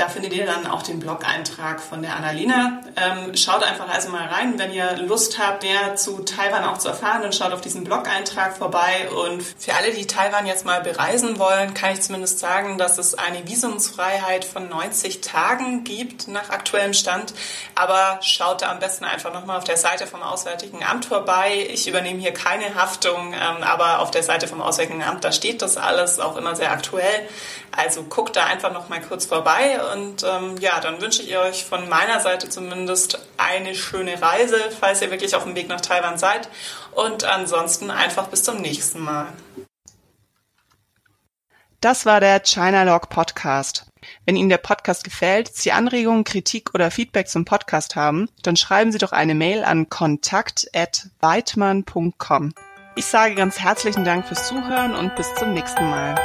Da 0.00 0.08
findet 0.08 0.32
ihr 0.32 0.46
dann 0.46 0.66
auch 0.66 0.82
den 0.82 0.98
Blog-Eintrag 0.98 1.78
von 1.78 2.00
der 2.00 2.16
Annalena. 2.16 2.80
Ähm, 2.96 3.36
schaut 3.36 3.62
einfach 3.62 3.86
also 3.86 4.08
mal 4.08 4.26
rein, 4.28 4.58
wenn 4.58 4.72
ihr 4.72 4.96
Lust 4.96 5.38
habt, 5.38 5.62
mehr 5.62 5.94
zu 5.94 6.20
Taiwan 6.20 6.64
auch 6.64 6.78
zu 6.78 6.88
erfahren, 6.88 7.20
dann 7.20 7.34
schaut 7.34 7.52
auf 7.52 7.60
diesen 7.60 7.84
Blog-Eintrag 7.84 8.56
vorbei. 8.56 9.10
Und 9.10 9.42
für 9.42 9.74
alle, 9.74 9.92
die 9.92 10.06
Taiwan 10.06 10.46
jetzt 10.46 10.64
mal 10.64 10.80
bereisen 10.80 11.38
wollen, 11.38 11.74
kann 11.74 11.92
ich 11.92 12.00
zumindest 12.00 12.38
sagen, 12.38 12.78
dass 12.78 12.96
es 12.96 13.12
eine 13.12 13.46
Visumsfreiheit 13.46 14.46
von 14.46 14.70
90 14.70 15.20
Tagen 15.20 15.84
gibt 15.84 16.28
nach 16.28 16.48
aktuellem 16.48 16.94
Stand. 16.94 17.34
Aber 17.74 18.20
schaut 18.22 18.62
da 18.62 18.70
am 18.70 18.78
besten 18.78 19.04
einfach 19.04 19.34
nochmal 19.34 19.58
auf 19.58 19.64
der 19.64 19.76
Seite 19.76 20.06
vom 20.06 20.22
Auswärtigen 20.22 20.82
Amt 20.82 21.04
vorbei. 21.04 21.68
Ich 21.70 21.86
übernehme 21.86 22.20
hier 22.20 22.32
keine 22.32 22.74
Haftung, 22.74 23.34
ähm, 23.34 23.62
aber 23.64 23.98
auf 23.98 24.10
der 24.10 24.22
Seite 24.22 24.48
vom 24.48 24.62
Auswärtigen 24.62 25.02
Amt, 25.02 25.24
da 25.24 25.30
steht 25.30 25.60
das 25.60 25.76
alles 25.76 26.20
auch 26.20 26.38
immer 26.38 26.56
sehr 26.56 26.72
aktuell. 26.72 27.28
Also 27.72 28.02
guckt 28.02 28.36
da 28.36 28.46
einfach 28.46 28.72
noch 28.72 28.88
mal 28.88 29.00
kurz 29.00 29.26
vorbei 29.26 29.78
und 29.92 30.24
ähm, 30.24 30.56
ja, 30.58 30.80
dann 30.80 31.00
wünsche 31.00 31.22
ich 31.22 31.36
euch 31.36 31.64
von 31.64 31.88
meiner 31.88 32.20
Seite 32.20 32.48
zumindest 32.48 33.18
eine 33.36 33.74
schöne 33.74 34.20
Reise, 34.20 34.58
falls 34.78 35.02
ihr 35.02 35.10
wirklich 35.10 35.34
auf 35.34 35.44
dem 35.44 35.54
Weg 35.54 35.68
nach 35.68 35.80
Taiwan 35.80 36.18
seid. 36.18 36.48
Und 36.92 37.24
ansonsten 37.24 37.90
einfach 37.90 38.28
bis 38.28 38.42
zum 38.42 38.60
nächsten 38.60 39.00
Mal. 39.00 39.28
Das 41.80 42.04
war 42.04 42.20
der 42.20 42.40
China 42.40 42.82
Log 42.82 43.08
Podcast. 43.08 43.86
Wenn 44.26 44.36
Ihnen 44.36 44.50
der 44.50 44.58
Podcast 44.58 45.04
gefällt, 45.04 45.54
Sie 45.54 45.72
Anregungen, 45.72 46.24
Kritik 46.24 46.74
oder 46.74 46.90
Feedback 46.90 47.28
zum 47.28 47.44
Podcast 47.44 47.96
haben, 47.96 48.28
dann 48.42 48.56
schreiben 48.56 48.92
Sie 48.92 48.98
doch 48.98 49.12
eine 49.12 49.34
Mail 49.34 49.64
an 49.64 49.88
kontakt@weidmann.com. 49.88 52.52
Ich 52.96 53.06
sage 53.06 53.34
ganz 53.34 53.60
herzlichen 53.60 54.04
Dank 54.04 54.26
fürs 54.26 54.48
Zuhören 54.48 54.94
und 54.94 55.16
bis 55.16 55.34
zum 55.36 55.54
nächsten 55.54 55.88
Mal. 55.88 56.16